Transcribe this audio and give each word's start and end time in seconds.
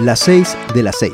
Las 0.00 0.20
6 0.20 0.56
de 0.72 0.82
las 0.82 0.98
6. 0.98 1.12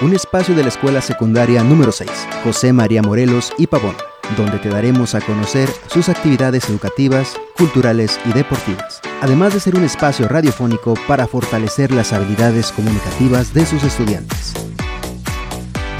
Un 0.00 0.12
espacio 0.12 0.56
de 0.56 0.64
la 0.64 0.70
escuela 0.70 1.00
secundaria 1.00 1.62
número 1.62 1.92
6, 1.92 2.10
José 2.42 2.72
María 2.72 3.00
Morelos 3.00 3.52
y 3.58 3.68
Pavón, 3.68 3.94
donde 4.36 4.58
te 4.58 4.70
daremos 4.70 5.14
a 5.14 5.20
conocer 5.20 5.68
sus 5.86 6.08
actividades 6.08 6.68
educativas, 6.68 7.36
culturales 7.56 8.18
y 8.24 8.32
deportivas, 8.32 9.00
además 9.20 9.54
de 9.54 9.60
ser 9.60 9.76
un 9.76 9.84
espacio 9.84 10.26
radiofónico 10.26 10.94
para 11.06 11.28
fortalecer 11.28 11.92
las 11.92 12.12
habilidades 12.12 12.72
comunicativas 12.72 13.54
de 13.54 13.66
sus 13.66 13.84
estudiantes. 13.84 14.52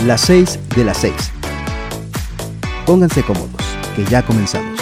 Las 0.04 0.22
6 0.22 0.58
de 0.74 0.84
las 0.84 0.96
6. 0.96 1.14
Pónganse 2.84 3.22
cómodos, 3.22 3.62
que 3.94 4.04
ya 4.06 4.24
comenzamos. 4.24 4.80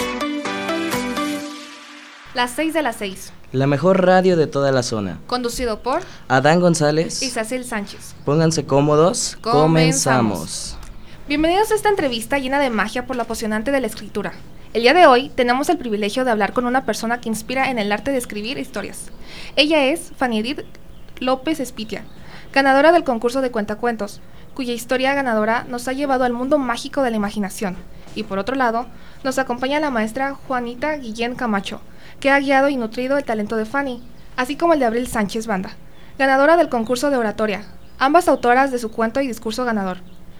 Las 2.32 2.52
6 2.52 2.72
de 2.72 2.82
las 2.82 2.96
6. 2.96 3.32
La 3.52 3.66
mejor 3.66 4.06
radio 4.06 4.36
de 4.36 4.46
toda 4.46 4.70
la 4.70 4.84
zona. 4.84 5.18
Conducido 5.26 5.80
por 5.80 6.02
Adán 6.28 6.60
González. 6.60 7.20
Isacel 7.20 7.64
Sánchez. 7.64 8.14
Pónganse 8.24 8.64
cómodos. 8.64 9.36
Comenzamos. 9.40 9.64
Comenzamos. 9.64 10.76
Bienvenidos 11.26 11.72
a 11.72 11.74
esta 11.74 11.88
entrevista 11.88 12.38
llena 12.38 12.60
de 12.60 12.70
magia 12.70 13.06
por 13.06 13.16
lo 13.16 13.22
apasionante 13.22 13.72
de 13.72 13.80
la 13.80 13.88
escritura. 13.88 14.34
El 14.72 14.82
día 14.82 14.94
de 14.94 15.08
hoy 15.08 15.30
tenemos 15.30 15.68
el 15.68 15.78
privilegio 15.78 16.24
de 16.24 16.30
hablar 16.30 16.52
con 16.52 16.64
una 16.64 16.86
persona 16.86 17.20
que 17.20 17.28
inspira 17.28 17.72
en 17.72 17.80
el 17.80 17.90
arte 17.90 18.12
de 18.12 18.18
escribir 18.18 18.56
historias. 18.56 19.06
Ella 19.56 19.84
es 19.86 20.12
Fanny 20.16 20.38
Edith 20.38 20.60
López 21.18 21.58
Espitia, 21.58 22.04
ganadora 22.52 22.92
del 22.92 23.02
concurso 23.02 23.40
de 23.40 23.50
cuentacuentos, 23.50 24.20
cuya 24.54 24.74
historia 24.74 25.12
ganadora 25.14 25.66
nos 25.68 25.88
ha 25.88 25.92
llevado 25.92 26.22
al 26.22 26.34
mundo 26.34 26.56
mágico 26.58 27.02
de 27.02 27.10
la 27.10 27.16
imaginación. 27.16 27.76
Y 28.14 28.24
por 28.24 28.38
otro 28.38 28.56
lado, 28.56 28.86
nos 29.24 29.38
acompaña 29.38 29.80
la 29.80 29.90
maestra 29.90 30.34
Juanita 30.34 30.96
Guillén 30.96 31.34
Camacho, 31.34 31.80
que 32.18 32.30
ha 32.30 32.38
guiado 32.40 32.68
y 32.68 32.76
nutrido 32.76 33.16
el 33.16 33.24
talento 33.24 33.56
de 33.56 33.64
Fanny, 33.64 34.02
así 34.36 34.56
como 34.56 34.74
el 34.74 34.80
de 34.80 34.86
Abril 34.86 35.06
Sánchez 35.06 35.46
Banda, 35.46 35.70
ganadora 36.18 36.56
del 36.56 36.68
concurso 36.68 37.10
de 37.10 37.16
oratoria, 37.16 37.64
ambas 37.98 38.28
autoras 38.28 38.70
de 38.70 38.78
su 38.78 38.90
cuento 38.90 39.20
y 39.20 39.26
discurso 39.26 39.64
ganador. 39.64 39.98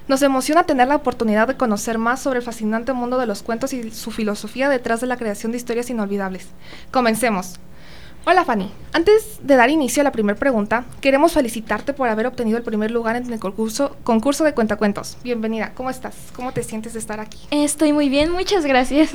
Nos 0.09 0.23
emociona 0.23 0.65
tener 0.65 0.89
la 0.89 0.97
oportunidad 0.97 1.47
de 1.47 1.57
conocer 1.57 1.97
más 1.97 2.21
sobre 2.21 2.41
el 2.41 2.45
fascinante 2.45 2.93
mundo 2.93 3.19
de 3.19 3.27
los 3.27 3.43
cuentos 3.43 3.73
y 3.73 3.93
su 3.93 4.11
filosofía 4.11 4.69
detrás 4.69 5.01
de 5.01 5.07
la 5.07 5.17
creación 5.17 5.53
de 5.53 5.59
historias 5.59 5.89
inolvidables. 5.89 6.49
Comencemos. 6.91 7.61
Hola 8.27 8.45
Fanny, 8.45 8.71
antes 8.93 9.41
de 9.43 9.57
dar 9.57 9.71
inicio 9.71 10.03
a 10.03 10.05
la 10.05 10.13
primera 10.13 10.39
pregunta, 10.39 10.85
queremos 11.01 11.33
felicitarte 11.33 11.95
por 11.95 12.11
haber 12.11 12.27
obtenido 12.27 12.59
el 12.59 12.63
primer 12.63 12.91
lugar 12.91 13.17
en 13.17 13.33
el 13.33 13.41
concurso, 13.41 13.97
concurso 14.05 14.45
de 14.45 14.53
cuentacuentos. 14.53 15.17
Bienvenida, 15.25 15.73
¿cómo 15.75 15.89
estás? 15.89 16.15
¿Cómo 16.37 16.53
te 16.53 16.63
sientes 16.63 16.93
de 16.93 16.99
estar 16.99 17.19
aquí? 17.19 17.39
Estoy 17.51 17.95
muy 17.95 18.11
bien, 18.11 18.31
muchas 18.31 18.67
gracias. 18.67 19.13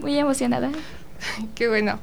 Muy 0.00 0.16
emocionada. 0.16 0.70
Qué 1.56 1.66
bueno. 1.68 1.98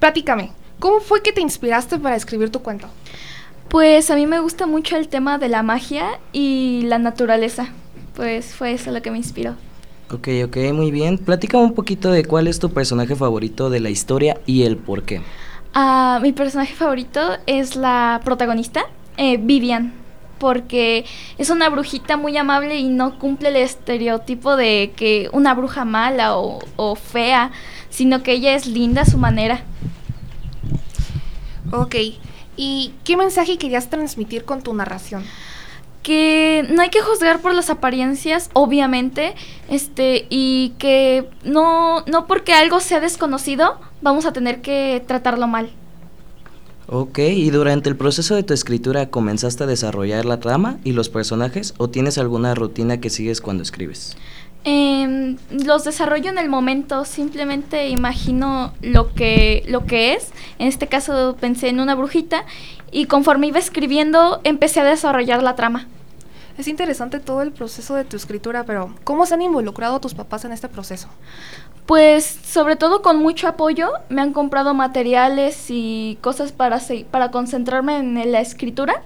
Platícame, 0.00 0.50
¿cómo 0.80 0.98
fue 0.98 1.22
que 1.22 1.32
te 1.32 1.40
inspiraste 1.40 1.96
para 2.00 2.16
escribir 2.16 2.50
tu 2.50 2.60
cuento? 2.60 2.88
Pues 3.68 4.10
a 4.10 4.16
mí 4.16 4.26
me 4.26 4.40
gusta 4.40 4.66
mucho 4.66 4.96
el 4.96 5.06
tema 5.06 5.38
de 5.38 5.48
la 5.48 5.62
magia 5.62 6.18
y 6.32 6.82
la 6.86 6.98
naturaleza. 6.98 7.68
Pues 8.16 8.46
fue 8.46 8.72
eso 8.72 8.90
lo 8.90 9.00
que 9.02 9.12
me 9.12 9.18
inspiró. 9.18 9.54
Ok, 10.12 10.28
ok, 10.44 10.56
muy 10.72 10.90
bien. 10.90 11.18
Platícame 11.18 11.64
un 11.64 11.74
poquito 11.74 12.10
de 12.10 12.24
cuál 12.24 12.48
es 12.48 12.58
tu 12.58 12.70
personaje 12.70 13.14
favorito 13.14 13.70
de 13.70 13.78
la 13.78 13.90
historia 13.90 14.40
y 14.44 14.64
el 14.64 14.76
por 14.76 15.04
qué. 15.04 15.20
Ah, 15.72 16.18
mi 16.20 16.32
personaje 16.32 16.74
favorito 16.74 17.20
es 17.46 17.76
la 17.76 18.20
protagonista, 18.24 18.82
eh, 19.16 19.36
Vivian, 19.36 19.92
porque 20.38 21.04
es 21.38 21.50
una 21.50 21.68
brujita 21.68 22.16
muy 22.16 22.36
amable 22.36 22.76
y 22.76 22.88
no 22.88 23.20
cumple 23.20 23.50
el 23.50 23.56
estereotipo 23.56 24.56
de 24.56 24.92
que 24.96 25.28
una 25.32 25.54
bruja 25.54 25.84
mala 25.84 26.36
o, 26.36 26.58
o 26.74 26.96
fea, 26.96 27.52
sino 27.88 28.24
que 28.24 28.32
ella 28.32 28.56
es 28.56 28.66
linda 28.66 29.02
a 29.02 29.06
su 29.06 29.16
manera. 29.16 29.62
Ok, 31.70 31.94
¿y 32.56 32.94
qué 33.04 33.16
mensaje 33.16 33.58
querías 33.58 33.88
transmitir 33.88 34.44
con 34.44 34.60
tu 34.60 34.74
narración? 34.74 35.22
Que 36.02 36.66
no 36.70 36.82
hay 36.82 36.88
que 36.88 37.02
juzgar 37.02 37.40
por 37.40 37.54
las 37.54 37.70
apariencias, 37.70 38.50
obviamente, 38.52 39.34
este, 39.68 40.26
y 40.30 40.74
que 40.78 41.28
no, 41.44 42.04
no 42.06 42.26
porque 42.26 42.52
algo 42.52 42.80
sea 42.80 43.00
desconocido, 43.00 43.78
vamos 44.00 44.26
a 44.26 44.32
tener 44.32 44.62
que 44.62 45.02
tratarlo 45.06 45.46
mal. 45.46 45.70
Ok, 46.92 47.20
y 47.20 47.50
durante 47.50 47.88
el 47.88 47.96
proceso 47.96 48.34
de 48.34 48.42
tu 48.42 48.52
escritura 48.52 49.10
comenzaste 49.10 49.62
a 49.62 49.68
desarrollar 49.68 50.24
la 50.24 50.40
trama 50.40 50.78
y 50.82 50.90
los 50.90 51.08
personajes 51.08 51.74
o 51.76 51.88
tienes 51.88 52.18
alguna 52.18 52.56
rutina 52.56 53.00
que 53.00 53.10
sigues 53.10 53.40
cuando 53.40 53.62
escribes? 53.62 54.16
Em, 54.62 55.38
los 55.50 55.84
desarrollo 55.84 56.28
en 56.30 56.36
el 56.36 56.50
momento, 56.50 57.06
simplemente 57.06 57.88
imagino 57.88 58.74
lo 58.82 59.14
que, 59.14 59.64
lo 59.68 59.86
que 59.86 60.14
es. 60.14 60.32
En 60.58 60.66
este 60.66 60.86
caso 60.86 61.36
pensé 61.40 61.68
en 61.68 61.80
una 61.80 61.94
brujita 61.94 62.44
y 62.92 63.06
conforme 63.06 63.46
iba 63.46 63.58
escribiendo 63.58 64.40
empecé 64.44 64.80
a 64.80 64.84
desarrollar 64.84 65.42
la 65.42 65.56
trama. 65.56 65.88
Es 66.58 66.68
interesante 66.68 67.20
todo 67.20 67.40
el 67.40 67.52
proceso 67.52 67.94
de 67.94 68.04
tu 68.04 68.18
escritura, 68.18 68.64
pero 68.64 68.94
¿cómo 69.02 69.24
se 69.24 69.32
han 69.32 69.40
involucrado 69.40 69.98
tus 69.98 70.12
papás 70.12 70.44
en 70.44 70.52
este 70.52 70.68
proceso? 70.68 71.08
Pues 71.86 72.24
sobre 72.44 72.76
todo 72.76 73.00
con 73.00 73.16
mucho 73.16 73.48
apoyo, 73.48 73.90
me 74.10 74.20
han 74.20 74.34
comprado 74.34 74.74
materiales 74.74 75.66
y 75.70 76.18
cosas 76.20 76.52
para, 76.52 76.78
para 77.10 77.30
concentrarme 77.30 77.96
en 77.96 78.30
la 78.30 78.40
escritura. 78.40 79.02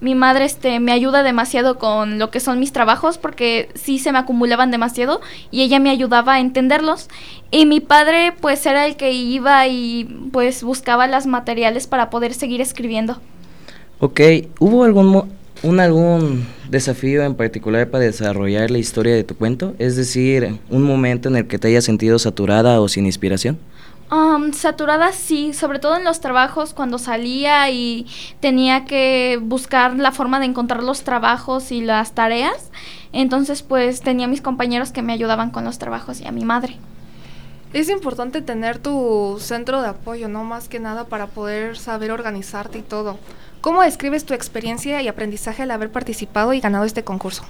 Mi 0.00 0.14
madre 0.14 0.44
este, 0.44 0.78
me 0.78 0.92
ayuda 0.92 1.22
demasiado 1.22 1.78
con 1.78 2.18
lo 2.18 2.30
que 2.30 2.40
son 2.40 2.60
mis 2.60 2.72
trabajos 2.72 3.16
porque 3.16 3.70
sí 3.74 3.98
se 3.98 4.12
me 4.12 4.18
acumulaban 4.18 4.70
demasiado 4.70 5.20
y 5.50 5.62
ella 5.62 5.80
me 5.80 5.90
ayudaba 5.90 6.34
a 6.34 6.40
entenderlos. 6.40 7.08
Y 7.50 7.64
mi 7.64 7.80
padre 7.80 8.32
pues 8.40 8.64
era 8.66 8.86
el 8.86 8.96
que 8.96 9.12
iba 9.12 9.66
y 9.66 10.04
pues 10.32 10.62
buscaba 10.62 11.06
los 11.06 11.26
materiales 11.26 11.86
para 11.86 12.10
poder 12.10 12.34
seguir 12.34 12.60
escribiendo. 12.60 13.20
Ok, 13.98 14.20
¿hubo 14.58 14.84
algún, 14.84 15.30
un, 15.62 15.80
algún 15.80 16.46
desafío 16.68 17.22
en 17.22 17.34
particular 17.34 17.88
para 17.88 18.04
desarrollar 18.04 18.70
la 18.70 18.76
historia 18.76 19.14
de 19.14 19.24
tu 19.24 19.34
cuento? 19.34 19.74
Es 19.78 19.96
decir, 19.96 20.58
un 20.68 20.82
momento 20.82 21.30
en 21.30 21.36
el 21.36 21.46
que 21.46 21.58
te 21.58 21.68
hayas 21.68 21.84
sentido 21.84 22.18
saturada 22.18 22.82
o 22.82 22.88
sin 22.88 23.06
inspiración. 23.06 23.58
Um, 24.10 24.52
saturada 24.52 25.10
sí, 25.10 25.52
sobre 25.52 25.80
todo 25.80 25.96
en 25.96 26.04
los 26.04 26.20
trabajos 26.20 26.74
cuando 26.74 26.96
salía 26.96 27.68
y 27.70 28.06
tenía 28.38 28.84
que 28.84 29.40
buscar 29.42 29.96
la 29.96 30.12
forma 30.12 30.38
de 30.38 30.46
encontrar 30.46 30.84
los 30.84 31.02
trabajos 31.02 31.72
y 31.72 31.80
las 31.80 32.12
tareas. 32.12 32.70
Entonces 33.12 33.62
pues 33.62 34.02
tenía 34.02 34.28
mis 34.28 34.42
compañeros 34.42 34.92
que 34.92 35.02
me 35.02 35.12
ayudaban 35.12 35.50
con 35.50 35.64
los 35.64 35.78
trabajos 35.78 36.20
y 36.20 36.26
a 36.26 36.30
mi 36.30 36.44
madre. 36.44 36.76
Es 37.72 37.88
importante 37.90 38.42
tener 38.42 38.78
tu 38.78 39.38
centro 39.40 39.82
de 39.82 39.88
apoyo, 39.88 40.28
¿no? 40.28 40.44
Más 40.44 40.68
que 40.68 40.78
nada 40.78 41.06
para 41.06 41.26
poder 41.26 41.76
saber 41.76 42.12
organizarte 42.12 42.78
y 42.78 42.82
todo. 42.82 43.18
¿Cómo 43.60 43.82
describes 43.82 44.24
tu 44.24 44.34
experiencia 44.34 45.02
y 45.02 45.08
aprendizaje 45.08 45.64
al 45.64 45.72
haber 45.72 45.90
participado 45.90 46.52
y 46.52 46.60
ganado 46.60 46.84
este 46.84 47.02
concurso? 47.02 47.42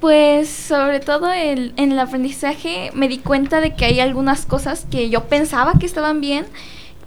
Pues 0.00 0.48
sobre 0.48 1.00
todo 1.00 1.30
el- 1.30 1.74
en 1.76 1.92
el 1.92 1.98
aprendizaje 1.98 2.90
me 2.94 3.06
di 3.08 3.18
cuenta 3.18 3.60
de 3.60 3.74
que 3.74 3.84
hay 3.84 4.00
algunas 4.00 4.46
cosas 4.46 4.86
que 4.90 5.10
yo 5.10 5.24
pensaba 5.24 5.74
que 5.78 5.84
estaban 5.86 6.20
bien, 6.20 6.46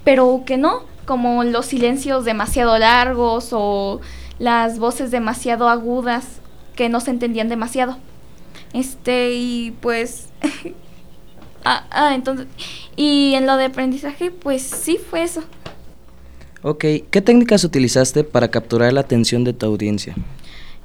pero 0.03 0.43
que 0.45 0.57
no, 0.57 0.83
como 1.05 1.43
los 1.43 1.65
silencios 1.65 2.23
demasiado 2.23 2.77
largos 2.77 3.49
o 3.51 3.99
las 4.37 4.77
voces 4.77 5.09
demasiado 5.09 5.69
agudas 5.69 6.25
que 6.75 6.87
no 6.89 6.99
se 6.99 7.11
entendían 7.11 7.49
demasiado. 7.49 7.97
Este, 8.73 9.31
y 9.33 9.71
pues... 9.81 10.27
ah, 11.65 11.85
ah, 11.89 12.13
entonces... 12.13 12.47
Y 12.95 13.33
en 13.33 13.47
lo 13.47 13.57
de 13.57 13.65
aprendizaje, 13.65 14.29
pues 14.29 14.61
sí 14.61 14.97
fue 14.97 15.23
eso. 15.23 15.43
Ok, 16.61 16.85
¿qué 17.09 17.21
técnicas 17.21 17.63
utilizaste 17.63 18.23
para 18.23 18.49
capturar 18.49 18.93
la 18.93 19.01
atención 19.01 19.43
de 19.43 19.53
tu 19.53 19.65
audiencia? 19.65 20.15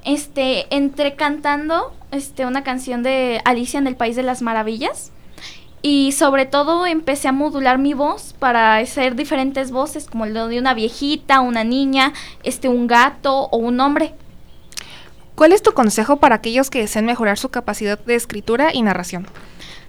Este, 0.05 0.67
entre 0.75 1.15
cantando 1.15 1.93
este, 2.11 2.47
una 2.47 2.63
canción 2.63 3.03
de 3.03 3.41
Alicia 3.45 3.79
en 3.79 3.87
el 3.87 3.97
País 3.97 4.17
de 4.17 4.23
las 4.23 4.43
Maravillas. 4.43 5.13
Y 5.81 6.13
sobre 6.13 6.45
todo 6.45 6.87
empecé 6.87 7.29
a 7.29 7.33
modular 7.33 7.79
mi 7.79 7.95
voz 7.95 8.35
para 8.39 8.77
hacer 8.77 9.15
diferentes 9.15 9.71
voces, 9.71 10.07
como 10.07 10.27
lo 10.27 10.49
de 10.49 10.59
una 10.59 10.75
viejita, 10.75 11.41
una 11.41 11.63
niña, 11.63 12.13
este, 12.43 12.69
un 12.69 12.89
gato 12.89 13.49
o 13.51 13.59
un 13.59 13.79
hombre. 13.81 14.15
¿Cuál 15.37 15.53
es 15.53 15.63
tu 15.63 15.73
consejo 15.73 16.17
para 16.17 16.35
aquellos 16.35 16.69
que 16.69 16.81
deseen 16.81 17.07
mejorar 17.07 17.39
su 17.39 17.49
capacidad 17.51 17.97
de 17.97 18.17
escritura 18.17 18.75
y 18.75 18.83
narración? 18.83 19.29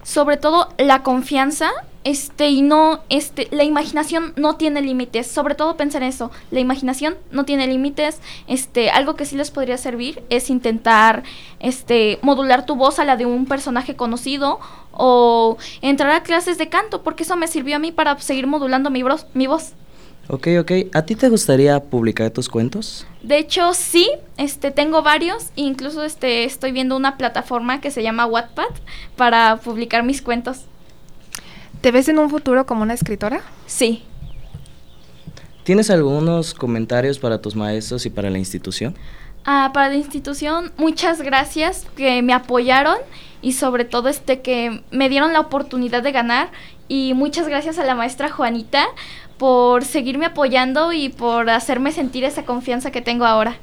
Sobre 0.02 0.36
todo 0.36 0.68
la 0.78 1.02
confianza, 1.02 1.70
este, 2.02 2.48
y 2.48 2.62
no, 2.62 3.00
este, 3.10 3.48
la 3.50 3.64
imaginación 3.64 4.32
no 4.36 4.56
tiene 4.56 4.80
límites. 4.80 5.26
Sobre 5.26 5.54
todo 5.54 5.76
pensar 5.76 6.02
en 6.02 6.08
eso, 6.08 6.30
la 6.50 6.60
imaginación 6.60 7.16
no 7.30 7.44
tiene 7.44 7.66
límites. 7.66 8.20
Este, 8.46 8.90
algo 8.90 9.16
que 9.16 9.26
sí 9.26 9.36
les 9.36 9.50
podría 9.50 9.76
servir 9.76 10.22
es 10.30 10.48
intentar, 10.48 11.22
este, 11.58 12.18
modular 12.22 12.64
tu 12.64 12.74
voz 12.76 12.98
a 12.98 13.04
la 13.04 13.16
de 13.16 13.26
un 13.26 13.46
personaje 13.46 13.96
conocido 13.96 14.58
o 14.92 15.58
entrar 15.82 16.10
a 16.12 16.22
clases 16.22 16.56
de 16.58 16.68
canto, 16.68 17.02
porque 17.02 17.24
eso 17.24 17.36
me 17.36 17.48
sirvió 17.48 17.76
a 17.76 17.78
mí 17.78 17.92
para 17.92 18.18
seguir 18.18 18.46
modulando 18.46 18.90
mi, 18.90 19.04
mi 19.34 19.46
voz. 19.46 19.74
Ok, 20.32 20.46
ok. 20.60 20.72
¿A 20.94 21.02
ti 21.02 21.16
te 21.16 21.28
gustaría 21.28 21.82
publicar 21.82 22.30
tus 22.30 22.48
cuentos? 22.48 23.04
De 23.20 23.36
hecho, 23.36 23.74
sí, 23.74 24.08
este, 24.36 24.70
tengo 24.70 25.02
varios, 25.02 25.50
incluso 25.56 26.04
este, 26.04 26.44
estoy 26.44 26.70
viendo 26.70 26.96
una 26.96 27.16
plataforma 27.16 27.80
que 27.80 27.90
se 27.90 28.04
llama 28.04 28.26
Wattpad 28.26 28.70
para 29.16 29.56
publicar 29.56 30.04
mis 30.04 30.22
cuentos. 30.22 30.60
¿Te 31.80 31.90
ves 31.90 32.08
en 32.08 32.20
un 32.20 32.30
futuro 32.30 32.64
como 32.64 32.82
una 32.82 32.94
escritora? 32.94 33.40
Sí. 33.66 34.04
¿Tienes 35.64 35.90
algunos 35.90 36.54
comentarios 36.54 37.18
para 37.18 37.42
tus 37.42 37.56
maestros 37.56 38.06
y 38.06 38.10
para 38.10 38.30
la 38.30 38.38
institución? 38.38 38.94
Ah, 39.44 39.72
para 39.74 39.88
la 39.88 39.96
institución, 39.96 40.70
muchas 40.76 41.22
gracias 41.22 41.86
que 41.96 42.22
me 42.22 42.34
apoyaron 42.34 42.98
y 43.42 43.54
sobre 43.54 43.84
todo 43.84 44.08
este 44.08 44.42
que 44.42 44.84
me 44.92 45.08
dieron 45.08 45.32
la 45.32 45.40
oportunidad 45.40 46.04
de 46.04 46.12
ganar 46.12 46.52
y 46.86 47.14
muchas 47.14 47.48
gracias 47.48 47.78
a 47.78 47.84
la 47.84 47.96
maestra 47.96 48.30
Juanita 48.30 48.86
por 49.40 49.86
seguirme 49.86 50.26
apoyando 50.26 50.92
y 50.92 51.08
por 51.08 51.48
hacerme 51.48 51.92
sentir 51.92 52.24
esa 52.24 52.44
confianza 52.44 52.90
que 52.90 53.00
tengo 53.00 53.24
ahora. 53.24 53.56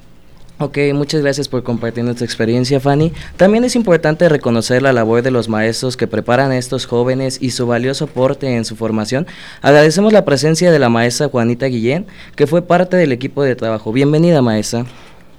Ok, 0.58 0.80
muchas 0.96 1.22
gracias 1.22 1.48
por 1.48 1.62
compartir 1.62 2.04
nuestra 2.04 2.26
experiencia, 2.26 2.80
Fanny. 2.80 3.14
También 3.36 3.64
es 3.64 3.76
importante 3.76 4.28
reconocer 4.28 4.82
la 4.82 4.92
labor 4.92 5.22
de 5.22 5.30
los 5.30 5.50
maestros 5.50 5.96
que 5.96 6.08
preparan 6.08 6.50
a 6.50 6.58
estos 6.58 6.88
jóvenes 6.88 7.38
y 7.40 7.52
su 7.52 7.68
valioso 7.68 8.06
aporte 8.06 8.56
en 8.56 8.66
su 8.66 8.76
formación. 8.76 9.28
Agradecemos 9.62 10.14
la 10.14 10.26
presencia 10.26 10.72
de 10.72 10.80
la 10.80 10.90
maestra 10.90 11.30
Juanita 11.30 11.68
Guillén, 11.68 12.08
que 12.36 12.48
fue 12.48 12.64
parte 12.64 12.98
del 12.98 13.12
equipo 13.12 13.44
de 13.44 13.56
trabajo. 13.56 13.94
Bienvenida, 13.94 14.42
maestra. 14.42 14.88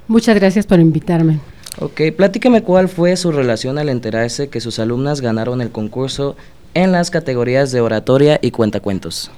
Muchas 0.06 0.36
gracias 0.36 0.66
por 0.66 0.78
invitarme. 0.78 1.40
Ok, 1.80 2.00
platíqueme 2.16 2.62
cuál 2.62 2.88
fue 2.88 3.16
su 3.16 3.32
relación 3.32 3.76
al 3.78 3.88
enterarse 3.88 4.50
que 4.50 4.60
sus 4.60 4.78
alumnas 4.78 5.20
ganaron 5.20 5.60
el 5.60 5.72
concurso 5.72 6.36
en 6.74 6.92
las 6.92 7.10
categorías 7.10 7.72
de 7.72 7.80
oratoria 7.80 8.38
y 8.40 8.52
cuentacuentos. 8.52 9.32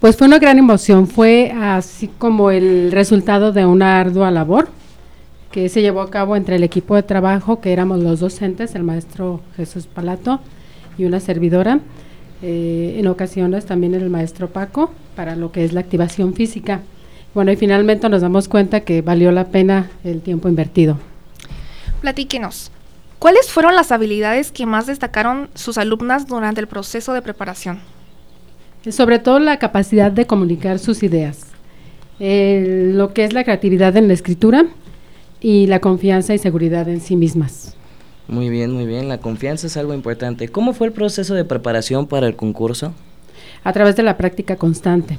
Pues 0.00 0.16
fue 0.16 0.26
una 0.26 0.38
gran 0.38 0.58
emoción, 0.58 1.06
fue 1.06 1.52
así 1.52 2.08
como 2.08 2.50
el 2.50 2.90
resultado 2.90 3.52
de 3.52 3.66
una 3.66 4.00
ardua 4.00 4.30
labor 4.30 4.68
que 5.52 5.68
se 5.68 5.82
llevó 5.82 6.00
a 6.00 6.08
cabo 6.08 6.36
entre 6.36 6.56
el 6.56 6.62
equipo 6.62 6.94
de 6.94 7.02
trabajo, 7.02 7.60
que 7.60 7.70
éramos 7.70 8.00
los 8.02 8.18
docentes, 8.20 8.74
el 8.74 8.82
maestro 8.82 9.42
Jesús 9.58 9.86
Palato 9.86 10.40
y 10.96 11.04
una 11.04 11.20
servidora, 11.20 11.80
eh, 12.40 12.96
en 12.96 13.08
ocasiones 13.08 13.66
también 13.66 13.94
el 13.94 14.08
maestro 14.08 14.48
Paco, 14.48 14.90
para 15.16 15.36
lo 15.36 15.52
que 15.52 15.66
es 15.66 15.74
la 15.74 15.80
activación 15.80 16.32
física. 16.32 16.80
Bueno, 17.34 17.52
y 17.52 17.56
finalmente 17.56 18.08
nos 18.08 18.22
damos 18.22 18.48
cuenta 18.48 18.80
que 18.80 19.02
valió 19.02 19.30
la 19.32 19.48
pena 19.48 19.90
el 20.02 20.22
tiempo 20.22 20.48
invertido. 20.48 20.96
Platíquenos, 22.00 22.72
¿cuáles 23.18 23.50
fueron 23.50 23.76
las 23.76 23.92
habilidades 23.92 24.50
que 24.50 24.64
más 24.64 24.86
destacaron 24.86 25.50
sus 25.54 25.76
alumnas 25.76 26.26
durante 26.26 26.62
el 26.62 26.68
proceso 26.68 27.12
de 27.12 27.20
preparación? 27.20 27.80
Sobre 28.88 29.18
todo 29.18 29.38
la 29.38 29.58
capacidad 29.58 30.10
de 30.10 30.26
comunicar 30.26 30.78
sus 30.78 31.02
ideas, 31.02 31.46
lo 32.18 33.12
que 33.12 33.24
es 33.24 33.32
la 33.32 33.44
creatividad 33.44 33.96
en 33.96 34.08
la 34.08 34.14
escritura 34.14 34.66
y 35.40 35.66
la 35.66 35.80
confianza 35.80 36.34
y 36.34 36.38
seguridad 36.38 36.88
en 36.88 37.00
sí 37.00 37.16
mismas. 37.16 37.76
Muy 38.30 38.48
bien, 38.48 38.72
muy 38.72 38.86
bien. 38.86 39.08
La 39.08 39.18
confianza 39.18 39.66
es 39.66 39.76
algo 39.76 39.92
importante. 39.92 40.48
¿Cómo 40.48 40.72
fue 40.72 40.86
el 40.86 40.92
proceso 40.92 41.34
de 41.34 41.44
preparación 41.44 42.06
para 42.06 42.28
el 42.28 42.36
concurso? 42.36 42.94
A 43.64 43.72
través 43.72 43.96
de 43.96 44.04
la 44.04 44.16
práctica 44.16 44.56
constante, 44.56 45.18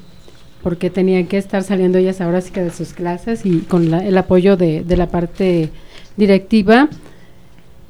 porque 0.63 0.89
tenían 0.89 1.27
que 1.27 1.37
estar 1.37 1.61
saliendo 1.63 1.97
ellas 1.97 2.21
ahora 2.21 2.39
sí 2.39 2.51
que 2.51 2.63
de 2.63 2.71
sus 2.71 2.93
clases 2.93 3.45
y 3.45 3.59
con 3.59 3.93
el 3.93 4.17
apoyo 4.17 4.55
de, 4.55 4.85
la 4.87 5.07
parte 5.07 5.69
directiva 6.15 6.87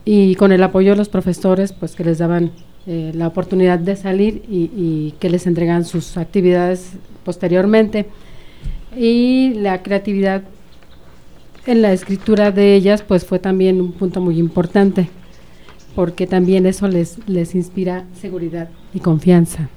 y 0.05 0.35
con 0.35 0.51
el 0.51 0.63
apoyo 0.63 0.91
de 0.91 0.97
los 0.97 1.09
profesores, 1.09 1.71
pues 1.71 1.95
que 1.95 2.03
les 2.03 2.17
daban 2.17 2.51
eh, 2.87 3.11
la 3.13 3.27
oportunidad 3.27 3.77
de 3.77 3.95
salir 3.95 4.43
y, 4.49 4.71
y, 4.75 5.13
que 5.19 5.29
les 5.29 5.45
entregan 5.45 5.85
sus 5.85 6.17
actividades 6.17 6.93
posteriormente. 7.23 8.07
Y 8.97 9.53
la 9.55 9.83
creatividad 9.83 10.43
en 11.65 11.81
la 11.81 11.93
escritura 11.93 12.51
de 12.51 12.73
ellas, 12.73 13.03
pues 13.03 13.25
fue 13.25 13.39
también 13.39 13.79
un 13.79 13.91
punto 13.91 14.19
muy 14.19 14.39
importante, 14.39 15.09
porque 15.95 16.25
también 16.25 16.65
eso 16.65 16.87
les, 16.87 17.17
les 17.27 17.53
inspira 17.53 18.05
seguridad 18.19 18.69
y 18.93 18.99
confianza. 18.99 19.69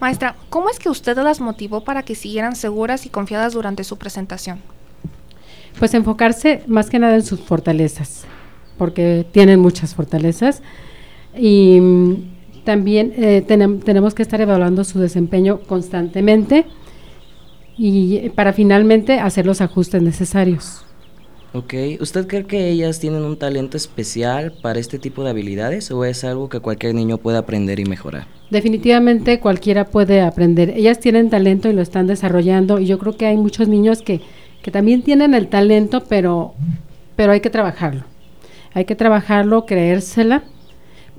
Maestra, 0.00 0.36
¿cómo 0.48 0.70
es 0.70 0.78
que 0.78 0.88
usted 0.88 1.16
las 1.16 1.40
motivó 1.40 1.82
para 1.82 2.04
que 2.04 2.14
siguieran 2.14 2.54
seguras 2.54 3.06
y 3.06 3.08
confiadas 3.08 3.54
durante 3.54 3.82
su 3.82 3.96
presentación? 3.96 4.60
Pues 5.78 5.94
enfocarse 5.94 6.62
más 6.66 6.88
que 6.88 6.98
nada 6.98 7.16
en 7.16 7.24
sus 7.24 7.40
fortalezas, 7.40 8.24
porque 8.78 9.26
tienen 9.32 9.60
muchas 9.60 9.94
fortalezas 9.94 10.62
y 11.36 11.80
mm, 11.80 12.35
también 12.66 13.14
eh, 13.16 13.42
tenemos 13.46 14.14
que 14.14 14.22
estar 14.22 14.40
evaluando 14.40 14.84
su 14.84 14.98
desempeño 14.98 15.60
constantemente 15.66 16.66
y 17.78 18.28
para 18.30 18.52
finalmente 18.52 19.20
hacer 19.20 19.46
los 19.46 19.60
ajustes 19.60 20.02
necesarios. 20.02 20.82
Ok, 21.54 21.74
¿usted 22.00 22.26
cree 22.26 22.44
que 22.44 22.68
ellas 22.68 22.98
tienen 22.98 23.22
un 23.22 23.38
talento 23.38 23.76
especial 23.76 24.52
para 24.60 24.80
este 24.80 24.98
tipo 24.98 25.22
de 25.22 25.30
habilidades 25.30 25.90
o 25.90 26.04
es 26.04 26.24
algo 26.24 26.48
que 26.48 26.60
cualquier 26.60 26.94
niño 26.94 27.18
puede 27.18 27.38
aprender 27.38 27.78
y 27.78 27.84
mejorar? 27.84 28.26
Definitivamente 28.50 29.38
cualquiera 29.38 29.86
puede 29.86 30.20
aprender. 30.20 30.70
Ellas 30.76 30.98
tienen 30.98 31.30
talento 31.30 31.70
y 31.70 31.72
lo 31.72 31.82
están 31.82 32.08
desarrollando 32.08 32.80
y 32.80 32.86
yo 32.86 32.98
creo 32.98 33.16
que 33.16 33.26
hay 33.26 33.36
muchos 33.36 33.68
niños 33.68 34.02
que, 34.02 34.20
que 34.60 34.72
también 34.72 35.02
tienen 35.02 35.34
el 35.34 35.46
talento, 35.46 36.02
pero, 36.08 36.54
pero 37.14 37.30
hay 37.30 37.40
que 37.40 37.48
trabajarlo. 37.48 38.02
Hay 38.74 38.84
que 38.84 38.96
trabajarlo, 38.96 39.66
creérsela, 39.66 40.42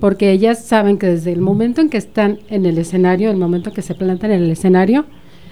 porque 0.00 0.30
ellas 0.30 0.64
saben 0.64 0.98
que 0.98 1.06
desde 1.06 1.32
el 1.32 1.40
momento 1.40 1.80
en 1.80 1.90
que 1.90 1.96
están 1.96 2.38
en 2.48 2.66
el 2.66 2.78
escenario, 2.78 3.30
el 3.30 3.36
momento 3.36 3.70
en 3.70 3.74
que 3.74 3.82
se 3.82 3.94
plantan 3.94 4.30
en 4.30 4.42
el 4.42 4.50
escenario, 4.50 5.04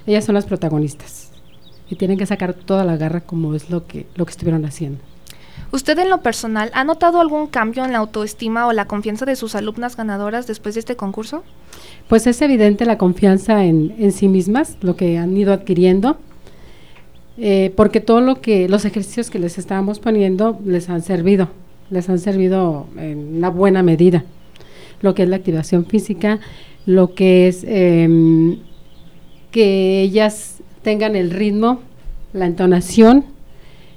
ellas 0.06 0.24
son 0.24 0.34
las 0.34 0.46
protagonistas 0.46 1.32
y 1.90 1.96
tienen 1.96 2.18
que 2.18 2.26
sacar 2.26 2.54
toda 2.54 2.84
la 2.84 2.96
garra 2.96 3.20
como 3.20 3.54
es 3.54 3.70
lo 3.70 3.86
que, 3.86 4.06
lo 4.14 4.24
que 4.24 4.30
estuvieron 4.30 4.64
haciendo. 4.64 4.98
¿Usted 5.72 5.98
en 5.98 6.10
lo 6.10 6.22
personal 6.22 6.70
ha 6.74 6.84
notado 6.84 7.20
algún 7.20 7.48
cambio 7.48 7.84
en 7.84 7.92
la 7.92 7.98
autoestima 7.98 8.66
o 8.66 8.72
la 8.72 8.86
confianza 8.86 9.24
de 9.24 9.34
sus 9.34 9.54
alumnas 9.54 9.96
ganadoras 9.96 10.46
después 10.46 10.74
de 10.74 10.80
este 10.80 10.96
concurso? 10.96 11.42
Pues 12.08 12.26
es 12.26 12.40
evidente 12.40 12.84
la 12.84 12.98
confianza 12.98 13.64
en, 13.64 13.94
en 13.98 14.12
sí 14.12 14.28
mismas, 14.28 14.76
lo 14.80 14.96
que 14.96 15.18
han 15.18 15.36
ido 15.36 15.52
adquiriendo, 15.52 16.18
eh, 17.38 17.72
porque 17.76 18.00
todo 18.00 18.20
lo 18.20 18.40
que, 18.40 18.68
los 18.68 18.84
ejercicios 18.84 19.28
que 19.28 19.38
les 19.38 19.58
estábamos 19.58 19.98
poniendo 19.98 20.58
les 20.64 20.88
han 20.88 21.02
servido, 21.02 21.48
les 21.90 22.08
han 22.08 22.18
servido 22.18 22.86
en 22.96 23.36
una 23.36 23.50
buena 23.50 23.82
medida. 23.82 24.24
Lo 25.02 25.14
que 25.14 25.24
es 25.24 25.28
la 25.28 25.36
activación 25.36 25.86
física, 25.86 26.40
lo 26.86 27.14
que 27.14 27.48
es 27.48 27.64
em, 27.66 28.58
que 29.50 30.02
ellas 30.02 30.58
tengan 30.82 31.16
el 31.16 31.30
ritmo, 31.30 31.80
la 32.32 32.46
entonación 32.46 33.24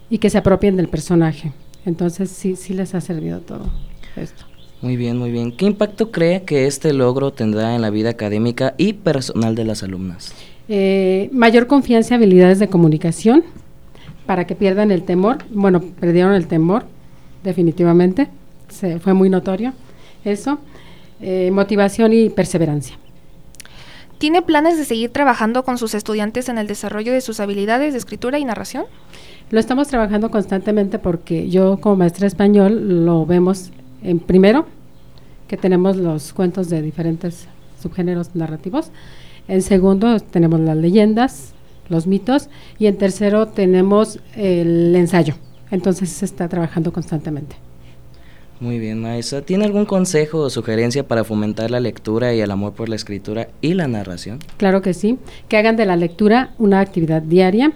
y 0.10 0.18
que 0.18 0.30
se 0.30 0.38
apropien 0.38 0.76
del 0.76 0.88
personaje. 0.88 1.54
Entonces 1.86 2.30
sí, 2.30 2.56
sí 2.56 2.74
les 2.74 2.96
ha 2.96 3.02
servido 3.02 3.40
todo 3.40 3.70
esto. 4.16 4.46
Muy 4.82 4.96
bien, 4.96 5.18
muy 5.18 5.32
bien. 5.32 5.52
¿Qué 5.52 5.66
impacto 5.66 6.12
cree 6.12 6.44
que 6.44 6.66
este 6.66 6.94
logro 6.94 7.32
tendrá 7.32 7.76
en 7.76 7.82
la 7.82 7.90
vida 7.90 8.10
académica 8.12 8.76
y 8.78 8.94
personal 8.94 9.56
de 9.56 9.66
las 9.66 9.84
alumnas? 9.84 10.34
Eh, 10.70 11.30
mayor 11.34 11.68
confianza 11.68 12.14
y 12.14 12.18
habilidades 12.18 12.60
de 12.60 12.70
comunicación 12.70 13.44
para 14.26 14.46
que 14.48 14.56
pierdan 14.56 14.92
el 14.92 15.04
temor. 15.04 15.40
Bueno, 15.50 15.82
perdieron 15.82 16.34
el 16.34 16.48
temor, 16.48 16.86
definitivamente. 17.44 18.28
Se, 18.70 19.00
fue 19.00 19.14
muy 19.14 19.30
notorio 19.30 19.74
eso. 20.24 20.60
Eh, 21.22 21.52
motivación 21.52 22.14
y 22.14 22.30
perseverancia. 22.30 22.98
¿Tiene 24.20 24.42
planes 24.42 24.78
de 24.78 24.86
seguir 24.86 25.12
trabajando 25.12 25.64
con 25.64 25.78
sus 25.78 25.94
estudiantes 25.94 26.50
en 26.50 26.58
el 26.58 26.68
desarrollo 26.68 27.14
de 27.14 27.22
sus 27.22 27.40
habilidades 27.40 27.94
de 27.94 28.00
escritura 28.00 28.40
y 28.40 28.46
narración? 28.46 28.86
Lo 29.50 29.60
estamos 29.60 29.88
trabajando 29.88 30.30
constantemente 30.30 31.00
porque 31.00 31.50
yo 31.50 31.80
como 31.80 31.96
maestra 31.98 32.28
español 32.28 33.06
lo 33.06 33.26
vemos 33.26 33.72
en 34.04 34.20
primero, 34.20 34.66
que 35.48 35.58
tenemos 35.58 35.98
los 35.98 36.34
cuentos 36.34 36.70
de 36.70 36.82
diferentes 36.82 37.48
subgéneros 37.82 38.36
narrativos. 38.36 38.92
En 39.48 39.62
segundo 39.62 40.20
tenemos 40.20 40.60
las 40.60 40.78
leyendas, 40.78 41.54
los 41.90 42.08
mitos. 42.08 42.50
Y 42.78 42.86
en 42.86 42.98
tercero 42.98 43.48
tenemos 43.48 44.20
el 44.36 44.96
ensayo. 44.96 45.36
Entonces 45.72 46.10
se 46.10 46.26
está 46.26 46.48
trabajando 46.48 46.92
constantemente. 46.92 47.56
Muy 48.60 48.78
bien, 48.78 49.02
maestra. 49.02 49.42
¿Tiene 49.42 49.66
algún 49.66 49.86
consejo 49.86 50.40
o 50.40 50.50
sugerencia 50.50 51.08
para 51.08 51.24
fomentar 51.24 51.72
la 51.72 51.80
lectura 51.80 52.34
y 52.34 52.42
el 52.42 52.52
amor 52.52 52.74
por 52.74 52.90
la 52.90 52.98
escritura 52.98 53.48
y 53.62 53.74
la 53.74 53.88
narración? 53.88 54.40
Claro 54.58 54.82
que 54.82 54.94
sí. 54.94 55.18
Que 55.48 55.56
hagan 55.56 55.78
de 55.78 55.86
la 55.86 55.96
lectura 55.96 56.54
una 56.58 56.82
actividad 56.82 57.22
diaria, 57.22 57.72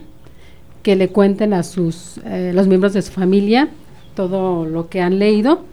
que 0.82 0.98
le 0.98 1.08
cuenten 1.08 1.54
a 1.54 1.64
sus 1.64 2.20
eh, 2.26 2.52
los 2.54 2.68
miembros 2.68 2.94
de 2.94 3.02
su 3.02 3.14
familia 3.14 3.70
todo 4.14 4.66
lo 4.66 4.90
que 4.90 5.02
han 5.02 5.20
leído, 5.20 5.64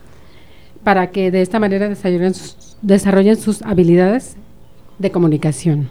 para 0.83 1.11
que 1.11 1.29
de 1.29 1.41
esta 1.41 1.59
manera 1.59 1.89
desarrollen 1.89 2.33
sus, 2.33 2.77
desarrollen 2.81 3.37
sus 3.37 3.61
habilidades 3.61 4.35
de 4.97 5.11
comunicación. 5.11 5.89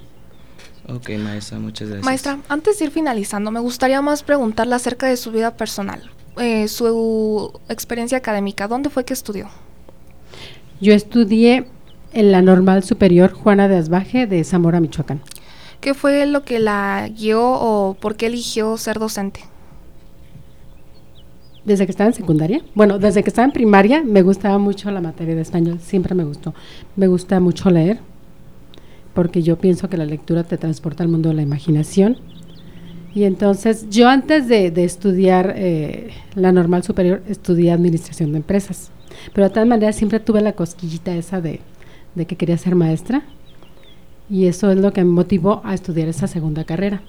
Ok, 0.88 1.10
maestra, 1.10 1.58
muchas 1.58 1.88
gracias. 1.88 2.04
Maestra, 2.04 2.38
antes 2.48 2.78
de 2.78 2.86
ir 2.86 2.90
finalizando, 2.90 3.50
me 3.50 3.60
gustaría 3.60 4.02
más 4.02 4.22
preguntarle 4.22 4.74
acerca 4.74 5.06
de 5.06 5.16
su 5.16 5.30
vida 5.30 5.56
personal. 5.56 6.10
Eh, 6.38 6.68
su 6.68 7.52
experiencia 7.68 8.18
académica, 8.18 8.68
¿dónde 8.68 8.88
fue 8.88 9.04
que 9.04 9.12
estudió? 9.12 9.48
Yo 10.80 10.94
estudié 10.94 11.66
en 12.12 12.32
la 12.32 12.42
Normal 12.42 12.82
Superior 12.82 13.32
Juana 13.32 13.68
de 13.68 13.76
Asbaje 13.76 14.26
de 14.26 14.42
Zamora, 14.44 14.80
Michoacán. 14.80 15.20
¿Qué 15.80 15.94
fue 15.94 16.26
lo 16.26 16.44
que 16.44 16.58
la 16.58 17.08
guió 17.08 17.42
o 17.42 17.94
por 17.94 18.16
qué 18.16 18.26
eligió 18.26 18.76
ser 18.76 18.98
docente? 18.98 19.40
Desde 21.64 21.86
que 21.86 21.90
estaba 21.90 22.08
en 22.08 22.14
secundaria, 22.14 22.62
bueno, 22.74 22.98
desde 22.98 23.22
que 23.22 23.28
estaba 23.28 23.44
en 23.44 23.52
primaria 23.52 24.02
me 24.02 24.22
gustaba 24.22 24.58
mucho 24.58 24.90
la 24.90 25.00
materia 25.00 25.34
de 25.34 25.42
español, 25.42 25.78
siempre 25.80 26.14
me 26.14 26.24
gustó. 26.24 26.54
Me 26.96 27.06
gusta 27.06 27.38
mucho 27.40 27.70
leer, 27.70 28.00
porque 29.14 29.42
yo 29.42 29.58
pienso 29.58 29.88
que 29.88 29.96
la 29.96 30.06
lectura 30.06 30.44
te 30.44 30.56
transporta 30.56 31.02
al 31.02 31.10
mundo 31.10 31.28
de 31.28 31.34
la 31.34 31.42
imaginación 31.42 32.18
Y 33.14 33.24
entonces 33.24 33.86
yo 33.90 34.08
antes 34.08 34.46
de, 34.46 34.72
estudiar 34.84 35.54
eh, 35.56 36.10
la 36.34 36.52
normal 36.52 36.82
superior 36.82 37.22
estudié 37.28 37.72
administración 37.72 38.32
de 38.32 38.38
empresas. 38.38 38.90
Pero 39.34 39.48
de 39.48 39.54
tal 39.54 39.66
manera 39.66 39.92
siempre 39.92 40.20
tuve 40.20 40.40
la 40.40 40.52
cosquillita 40.52 41.14
esa 41.14 41.40
de, 41.40 41.60
de 42.14 42.26
que 42.26 42.36
quería 42.36 42.56
ser 42.56 42.76
maestra. 42.76 43.22
Y 44.28 44.46
eso 44.46 44.70
es 44.70 44.78
lo 44.78 44.92
que 44.92 45.02
me 45.02 45.10
motivó 45.10 45.60
a 45.64 45.74
estudiar 45.74 46.08
esa 46.08 46.28
segunda 46.28 46.64
carrera. 46.64 47.02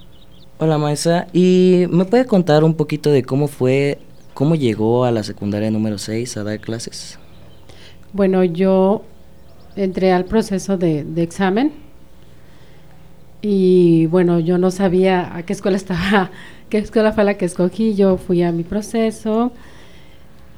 Hola 0.58 0.78
maestra, 0.78 1.28
¿y 1.34 1.86
me 1.90 2.06
puede 2.06 2.26
contar 2.26 2.64
un 2.64 2.76
poquito 2.76 3.12
de 3.12 3.24
cómo 3.24 3.48
fue, 3.48 4.00
cómo 4.34 4.56
llegó 4.56 5.06
a 5.06 5.12
la 5.12 5.24
secundaria 5.24 5.70
número 5.72 5.98
6 5.98 6.38
a 6.38 6.44
dar 6.44 6.60
clases? 6.60 7.20
Bueno, 8.14 8.44
yo 8.44 9.04
entré 9.76 10.12
al 10.12 10.26
proceso 10.26 10.78
de, 10.78 11.04
de 11.04 11.24
examen 11.24 11.72
y 13.42 14.06
bueno, 14.08 14.40
yo 14.40 14.58
no 14.58 14.72
sabía 14.72 15.36
a 15.36 15.44
qué 15.44 15.54
escuela 15.54 15.78
estaba, 15.78 16.32
qué 16.70 16.78
escuela 16.78 17.12
fue 17.12 17.24
la 17.24 17.36
que 17.36 17.46
escogí, 17.46 17.96
yo 17.96 18.18
fui 18.18 18.44
a 18.44 18.52
mi 18.52 18.64
proceso 18.64 19.52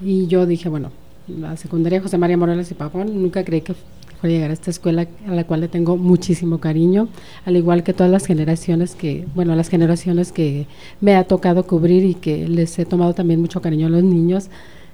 y 0.01 0.27
yo 0.27 0.45
dije, 0.45 0.69
bueno, 0.69 0.91
la 1.27 1.55
secundaria 1.55 2.01
José 2.01 2.17
María 2.17 2.37
Morales 2.37 2.69
y 2.71 2.73
Papón, 2.73 3.21
nunca 3.21 3.43
creí 3.45 3.61
que 3.61 3.73
fuera 3.73 3.87
a 4.23 4.27
llegar 4.27 4.49
a 4.49 4.53
esta 4.53 4.69
escuela 4.69 5.07
a 5.27 5.31
la 5.31 5.45
cual 5.45 5.61
le 5.61 5.67
tengo 5.69 5.95
muchísimo 5.95 6.59
cariño, 6.59 7.07
al 7.45 7.55
igual 7.55 7.83
que 7.83 7.93
todas 7.93 8.11
las 8.11 8.25
generaciones 8.25 8.95
que, 8.95 9.25
bueno, 9.33 9.55
las 9.55 9.69
generaciones 9.69 10.31
que 10.31 10.67
me 10.99 11.15
ha 11.15 11.23
tocado 11.23 11.65
cubrir 11.65 12.03
y 12.03 12.15
que 12.15 12.47
les 12.47 12.77
he 12.79 12.85
tomado 12.85 13.13
también 13.13 13.39
mucho 13.39 13.61
cariño 13.61 13.87
a 13.87 13.89
los 13.89 14.03
niños, 14.03 14.49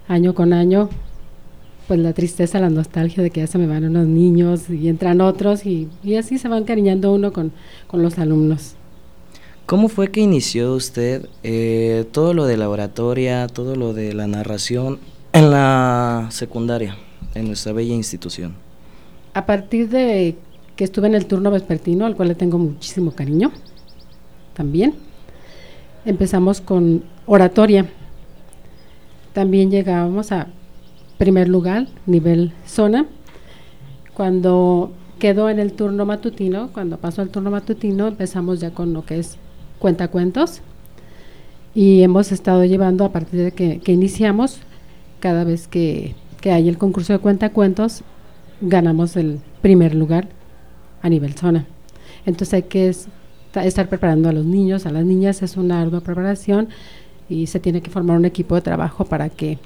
año 0.08 0.36
con 0.36 0.54
año, 0.54 0.90
pues 1.90 2.00
la 2.00 2.14
tristeza, 2.14 2.60
la 2.60 2.70
nostalgia 2.70 3.24
de 3.24 3.32
que 3.32 3.40
ya 3.40 3.48
se 3.48 3.58
me 3.58 3.66
van 3.66 3.84
unos 3.84 4.06
niños 4.06 4.70
y 4.70 4.90
entran 4.90 5.22
otros 5.22 5.66
y, 5.66 5.90
así 6.20 6.38
se 6.38 6.48
van 6.48 6.64
cariñando 6.64 7.12
uno 7.12 7.34
con, 7.34 7.52
los 7.94 8.20
alumnos. 8.20 8.76
¿Cómo 9.66 9.90
fue 9.90 10.12
que 10.12 10.22
inició 10.22 10.76
usted 10.76 11.26
eh, 11.42 12.06
todo 12.12 12.36
lo 12.36 12.46
de 12.46 12.58
la 12.58 12.70
oratoria, 12.70 13.48
todo 13.48 13.76
lo 13.76 13.94
de 13.94 14.14
la 14.14 14.28
narración 14.28 15.00
en 15.34 15.50
la 15.50 16.28
secundaria, 16.30 16.96
en 17.34 17.48
nuestra 17.48 17.74
bella 17.74 17.96
institución? 17.96 18.54
A 19.34 19.48
partir 19.48 19.90
de 19.90 20.36
que 20.76 20.84
estuve 20.84 21.08
en 21.08 21.16
el 21.16 21.26
turno 21.26 21.50
vespertino, 21.50 22.06
al 22.06 22.16
cual 22.16 22.28
le 22.28 22.36
tengo 22.36 22.60
muchísimo 22.60 23.14
cariño, 23.14 23.52
también, 24.54 24.94
empezamos 26.06 26.62
con 26.62 27.04
oratoria. 27.26 27.90
También 29.34 29.72
llegábamos 29.72 30.32
a 30.32 30.50
primer 31.20 31.50
lugar, 31.50 31.88
nivel 32.08 32.54
zona. 32.66 33.06
Cuando 34.16 34.92
quedó 35.20 35.50
en 35.50 35.60
el 35.60 35.74
turno 35.74 36.06
matutino, 36.06 36.70
cuando 36.74 36.98
pasó 36.98 37.22
al 37.22 37.30
turno 37.30 37.52
matutino, 37.52 38.08
empezamos 38.08 38.60
ya 38.62 38.72
con 38.72 38.94
lo 38.94 39.06
que 39.06 39.20
es 39.20 39.38
cuentacuentos 39.78 40.62
y 41.76 42.02
hemos 42.02 42.32
estado 42.32 42.64
llevando 42.66 43.06
a 43.06 43.12
partir 43.12 43.44
de 43.44 43.52
que, 43.52 43.92
iniciamos, 43.92 44.60
cada 45.20 45.44
vez 45.44 45.68
que, 45.68 46.16
hay 46.46 46.70
el 46.70 46.78
concurso 46.78 47.12
de 47.12 47.20
cuentacuentos, 47.20 48.02
ganamos 48.62 49.18
el 49.18 49.40
primer 49.62 49.94
lugar 49.94 50.30
a 51.02 51.10
nivel 51.10 51.34
zona. 51.34 51.66
Entonces 52.26 52.54
hay 52.54 52.64
que 52.64 52.88
estar 52.88 53.90
preparando 53.90 54.30
a 54.30 54.32
los 54.32 54.46
niños, 54.46 54.86
a 54.86 54.92
las 54.92 55.04
niñas, 55.04 55.42
es 55.42 55.58
una 55.58 55.82
ardua 55.82 56.00
preparación 56.00 56.70
y 57.28 57.48
se 57.48 57.60
tiene 57.60 57.82
que 57.82 57.92
formar 57.92 58.18
un 58.18 58.26
equipo 58.26 58.56
de 58.56 58.62
trabajo 58.62 59.04
para 59.04 59.30
que 59.30 59.60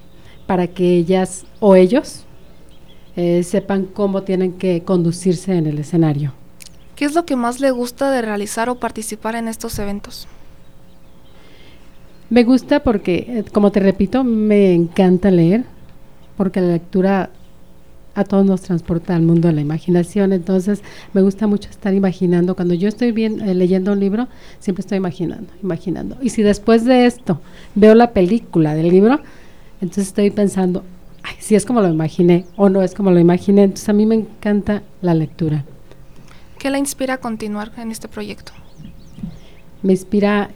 para 0.46 0.68
que 0.68 0.98
ellas 0.98 1.46
o 1.60 1.76
ellos 1.76 2.26
eh, 3.16 3.44
sepan 3.44 3.86
cómo 3.86 4.24
tienen 4.24 4.54
que 4.54 4.84
conducirse 4.84 5.56
en 5.56 5.68
el 5.68 5.80
escenario. 5.80 6.34
¿Qué 6.96 7.06
es 7.06 7.14
lo 7.14 7.26
que 7.26 7.36
más 7.36 7.60
le 7.60 7.72
gusta 7.72 8.12
de 8.12 8.22
realizar 8.22 8.70
o 8.70 8.76
participar 8.76 9.36
en 9.36 9.48
estos 9.48 9.78
eventos? 9.80 10.28
Me 12.30 12.44
gusta 12.44 12.82
porque, 12.82 13.26
eh, 13.28 13.44
como 13.52 13.72
te 13.72 13.80
repito, 13.80 14.24
me 14.24 14.74
encanta 14.74 15.30
leer, 15.30 15.66
porque 16.36 16.62
la 16.62 16.70
lectura 16.70 17.30
a 18.16 18.24
todos 18.24 18.46
nos 18.46 18.62
transporta 18.62 19.16
al 19.16 19.24
mundo 19.24 19.48
de 19.48 19.56
la 19.56 19.62
imaginación, 19.62 20.34
entonces 20.34 20.82
me 21.14 21.22
gusta 21.22 21.48
mucho 21.48 21.70
estar 21.70 21.94
imaginando. 21.94 22.56
Cuando 22.56 22.74
yo 22.74 22.88
estoy 22.88 23.12
bien, 23.12 23.42
eh, 23.42 23.54
leyendo 23.54 23.92
un 23.92 24.00
libro, 24.00 24.28
siempre 24.60 24.82
estoy 24.82 24.98
imaginando, 24.98 25.52
imaginando. 25.62 26.18
Y 26.22 26.30
si 26.30 26.44
después 26.44 26.86
de 26.86 27.06
esto 27.06 27.42
veo 27.76 27.96
la 27.96 28.12
película 28.12 28.76
del 28.76 28.90
libro, 28.90 29.20
entonces 29.84 30.08
estoy 30.08 30.32
pensando, 30.32 30.82
si 31.40 31.56
es 31.56 31.66
como 31.66 31.82
lo 31.82 31.90
imaginé 31.90 32.46
o 32.56 32.70
no 32.70 32.82
es 32.82 32.94
como 32.94 33.12
lo 33.12 33.20
imaginé. 33.20 33.64
Entonces 33.64 33.90
a 33.90 33.94
mí 33.94 34.06
me 34.06 34.16
encanta 34.16 34.82
la 35.02 35.14
lectura. 35.14 35.66
¿Qué 36.58 36.70
la 36.70 36.78
inspira 36.78 37.16
a 37.16 37.18
continuar 37.18 37.74
en 37.78 37.92
este 37.92 38.08
proyecto? 38.08 38.54
Me 39.82 39.92
inspira 39.92 40.52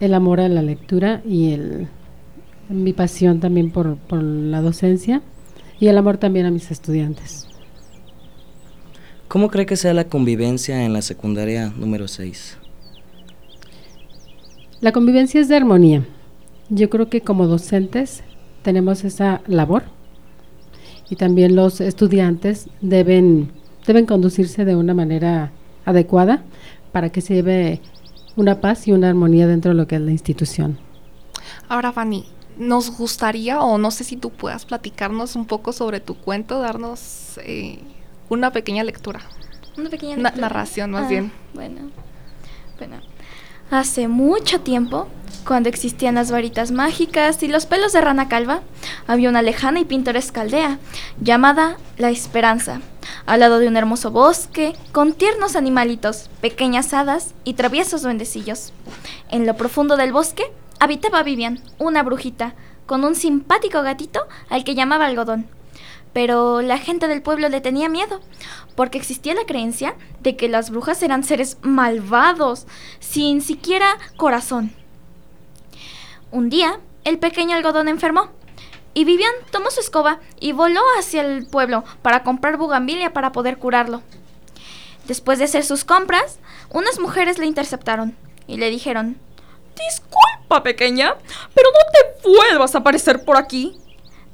el 0.00 0.14
amor 0.14 0.40
a 0.40 0.48
la 0.48 0.62
lectura 0.62 1.20
y 1.26 1.52
el, 1.52 1.88
mi 2.70 2.94
pasión 2.94 3.40
también 3.40 3.70
por, 3.70 3.96
por 3.96 4.22
la 4.22 4.62
docencia 4.62 5.20
y 5.78 5.88
el 5.88 5.98
amor 5.98 6.16
también 6.16 6.46
a 6.46 6.50
mis 6.50 6.70
estudiantes. 6.70 7.46
¿Cómo 9.28 9.50
cree 9.50 9.66
que 9.66 9.76
sea 9.76 9.92
la 9.92 10.04
convivencia 10.04 10.82
en 10.86 10.94
la 10.94 11.02
secundaria 11.02 11.74
número 11.76 12.08
6? 12.08 12.56
La 14.80 14.92
convivencia 14.92 15.42
es 15.42 15.48
de 15.48 15.56
armonía. 15.56 16.04
Yo 16.68 16.90
creo 16.90 17.08
que 17.08 17.20
como 17.20 17.46
docentes 17.46 18.22
tenemos 18.62 19.04
esa 19.04 19.42
labor 19.46 19.84
y 21.10 21.16
también 21.16 21.54
los 21.54 21.80
estudiantes 21.80 22.68
deben, 22.80 23.52
deben 23.86 24.06
conducirse 24.06 24.64
de 24.64 24.74
una 24.74 24.94
manera 24.94 25.52
adecuada 25.84 26.42
para 26.92 27.10
que 27.10 27.20
se 27.20 27.34
lleve 27.34 27.80
una 28.36 28.60
paz 28.60 28.88
y 28.88 28.92
una 28.92 29.10
armonía 29.10 29.46
dentro 29.46 29.72
de 29.72 29.76
lo 29.76 29.86
que 29.86 29.96
es 29.96 30.00
la 30.00 30.10
institución. 30.10 30.78
Ahora, 31.68 31.92
Fanny, 31.92 32.26
nos 32.56 32.96
gustaría, 32.96 33.60
o 33.60 33.78
no 33.78 33.90
sé 33.90 34.04
si 34.04 34.16
tú 34.16 34.30
puedas 34.30 34.64
platicarnos 34.64 35.36
un 35.36 35.44
poco 35.44 35.72
sobre 35.72 36.00
tu 36.00 36.14
cuento, 36.14 36.60
darnos 36.60 37.38
eh, 37.44 37.80
una 38.28 38.52
pequeña 38.52 38.84
lectura. 38.84 39.20
Una 39.76 39.90
pequeña 39.90 40.16
narración, 40.16 40.92
más 40.92 41.06
ah, 41.06 41.08
bien. 41.08 41.32
Bueno, 41.52 41.90
bueno. 42.78 42.96
Hace 43.70 44.08
mucho 44.08 44.60
tiempo, 44.60 45.08
cuando 45.44 45.68
existían 45.68 46.14
las 46.14 46.30
varitas 46.30 46.70
mágicas 46.70 47.42
y 47.42 47.48
los 47.48 47.66
pelos 47.66 47.92
de 47.92 48.00
rana 48.00 48.28
calva, 48.28 48.62
había 49.06 49.28
una 49.28 49.42
lejana 49.42 49.80
y 49.80 49.84
pintoresca 49.84 50.40
aldea 50.40 50.78
llamada 51.20 51.76
La 51.98 52.10
Esperanza, 52.10 52.80
al 53.26 53.40
lado 53.40 53.58
de 53.58 53.68
un 53.68 53.76
hermoso 53.76 54.10
bosque 54.10 54.74
con 54.92 55.12
tiernos 55.12 55.56
animalitos, 55.56 56.30
pequeñas 56.40 56.94
hadas 56.94 57.34
y 57.44 57.54
traviesos 57.54 58.02
duendecillos. 58.02 58.72
En 59.30 59.46
lo 59.46 59.56
profundo 59.56 59.96
del 59.96 60.12
bosque 60.12 60.44
habitaba 60.80 61.22
Vivian, 61.22 61.60
una 61.78 62.02
brujita, 62.02 62.54
con 62.86 63.04
un 63.04 63.14
simpático 63.14 63.82
gatito 63.82 64.20
al 64.48 64.64
que 64.64 64.74
llamaba 64.74 65.06
algodón. 65.06 65.46
Pero 66.12 66.62
la 66.62 66.78
gente 66.78 67.08
del 67.08 67.22
pueblo 67.22 67.48
le 67.48 67.60
tenía 67.60 67.88
miedo, 67.88 68.20
porque 68.76 68.98
existía 68.98 69.34
la 69.34 69.46
creencia 69.46 69.96
de 70.20 70.36
que 70.36 70.48
las 70.48 70.70
brujas 70.70 71.02
eran 71.02 71.24
seres 71.24 71.58
malvados, 71.62 72.66
sin 73.00 73.40
siquiera 73.40 73.86
corazón. 74.16 74.72
Un 76.34 76.50
día, 76.50 76.80
el 77.04 77.20
pequeño 77.20 77.54
algodón 77.54 77.86
enfermó, 77.86 78.28
y 78.92 79.04
Vivian 79.04 79.30
tomó 79.52 79.70
su 79.70 79.78
escoba 79.78 80.18
y 80.40 80.50
voló 80.50 80.80
hacia 80.98 81.20
el 81.20 81.46
pueblo 81.46 81.84
para 82.02 82.24
comprar 82.24 82.56
bugambilia 82.56 83.12
para 83.12 83.30
poder 83.30 83.56
curarlo. 83.58 84.02
Después 85.06 85.38
de 85.38 85.44
hacer 85.44 85.64
sus 85.64 85.84
compras, 85.84 86.40
unas 86.70 86.98
mujeres 86.98 87.38
le 87.38 87.46
interceptaron 87.46 88.16
y 88.48 88.56
le 88.56 88.68
dijeron, 88.68 89.16
Disculpa, 89.78 90.64
pequeña, 90.64 91.14
pero 91.54 91.68
no 91.70 91.92
te 91.92 92.28
vuelvas 92.28 92.74
a 92.74 92.78
aparecer 92.78 93.24
por 93.24 93.36
aquí. 93.36 93.78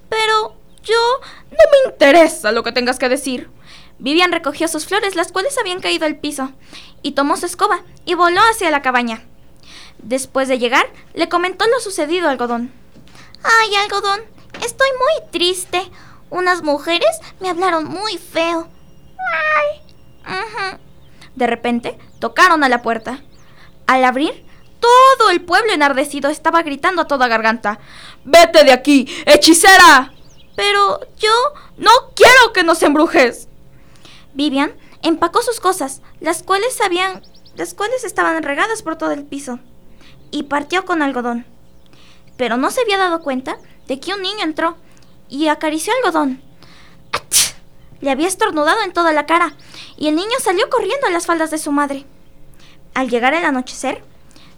Pero 0.09 0.57
yo 0.83 1.21
no 1.51 1.59
me 1.71 1.93
interesa 1.93 2.51
lo 2.51 2.63
que 2.63 2.73
tengas 2.73 2.99
que 2.99 3.11
decir. 3.11 3.51
Vivian 3.99 4.33
recogió 4.33 4.69
sus 4.69 4.87
flores, 4.87 5.17
las 5.17 5.33
cuales 5.33 5.59
habían 5.59 5.81
caído 5.81 6.07
al 6.07 6.17
piso, 6.17 6.51
y 7.03 7.13
tomó 7.13 7.37
su 7.37 7.45
escoba 7.45 7.83
y 8.07 8.15
voló 8.15 8.41
hacia 8.51 8.71
la 8.71 8.81
cabaña. 8.81 9.23
Después 10.03 10.49
de 10.49 10.59
llegar, 10.59 10.87
le 11.15 11.29
comentó 11.29 11.67
lo 11.67 11.79
sucedido 11.81 12.29
a 12.29 12.31
Algodón. 12.31 12.73
Ay, 13.43 13.75
Algodón, 13.77 14.21
estoy 14.65 14.89
muy 14.99 15.31
triste. 15.31 15.91
Unas 16.31 16.63
mujeres 16.63 17.11
me 17.41 17.51
hablaron 17.51 17.85
muy 17.85 18.17
feo. 18.19 18.69
Ay. 20.25 20.79
De 21.35 21.47
repente, 21.47 21.99
tocaron 22.19 22.65
a 22.65 22.69
la 22.69 22.83
puerta. 22.83 23.23
Al 23.87 24.05
abrir, 24.05 24.45
todo 24.81 25.31
el 25.31 25.43
pueblo 25.43 25.73
enardecido 25.73 26.31
estaba 26.31 26.63
gritando 26.63 27.03
a 27.03 27.07
toda 27.07 27.29
garganta. 27.29 27.79
¡Vete 28.25 28.65
de 28.65 28.73
aquí, 28.73 29.07
hechicera! 29.27 30.13
Pero 30.57 31.01
yo 31.19 31.33
no 31.77 31.91
quiero 32.15 32.53
que 32.53 32.63
nos 32.63 32.83
embrujes. 32.83 33.49
Vivian 34.35 34.73
empacó 35.03 35.43
sus 35.43 35.61
cosas, 35.61 36.03
las 36.21 36.43
cuales 36.43 36.81
habían, 36.81 37.23
las 37.55 37.75
cuales 37.75 38.05
estaban 38.05 38.43
regadas 38.43 38.83
por 38.83 38.97
todo 38.97 39.13
el 39.13 39.25
piso 39.25 39.59
y 40.31 40.45
partió 40.45 40.85
con 40.85 41.03
algodón. 41.03 41.47
Pero 42.37 42.57
no 42.57 42.71
se 42.71 42.81
había 42.81 42.99
dado 42.99 43.21
cuenta 43.21 43.59
de 43.87 44.01
que 44.01 44.15
un 44.15 44.23
niño 44.23 44.43
entró 44.43 44.77
y 45.29 45.49
acarició 45.49 45.93
algodón. 45.95 46.43
Le 48.01 48.11
había 48.11 48.29
estornudado 48.29 48.83
en 48.83 48.93
toda 48.93 49.13
la 49.13 49.27
cara 49.27 49.55
y 49.97 50.09
el 50.09 50.17
niño 50.17 50.39
salió 50.41 50.69
corriendo 50.71 51.07
a 51.07 51.11
las 51.11 51.27
faldas 51.27 51.51
de 51.51 51.59
su 51.59 51.71
madre. 51.71 52.07
Al 52.95 53.11
llegar 53.11 53.35
el 53.35 53.45
anochecer, 53.45 54.03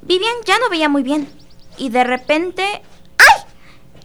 Vivian 0.02 0.34
ya 0.44 0.58
no 0.58 0.68
veía 0.70 0.88
muy 0.88 1.02
bien 1.02 1.28
y 1.76 1.90
de 1.90 2.04
repente... 2.04 2.82
¡Ay! 3.18 3.42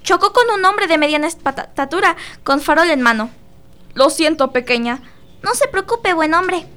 Chocó 0.02 0.34
con 0.34 0.50
un 0.50 0.66
hombre 0.66 0.88
de 0.88 0.98
mediana 0.98 1.28
estatura 1.28 2.16
con 2.44 2.62
farol 2.62 2.90
en 2.90 3.02
mano. 3.02 3.30
Lo 3.94 4.10
siento, 4.10 4.52
pequeña. 4.52 5.02
No 5.44 5.54
se 5.54 5.68
preocupe, 5.68 6.14
buen 6.14 6.34
hombre. 6.34 6.68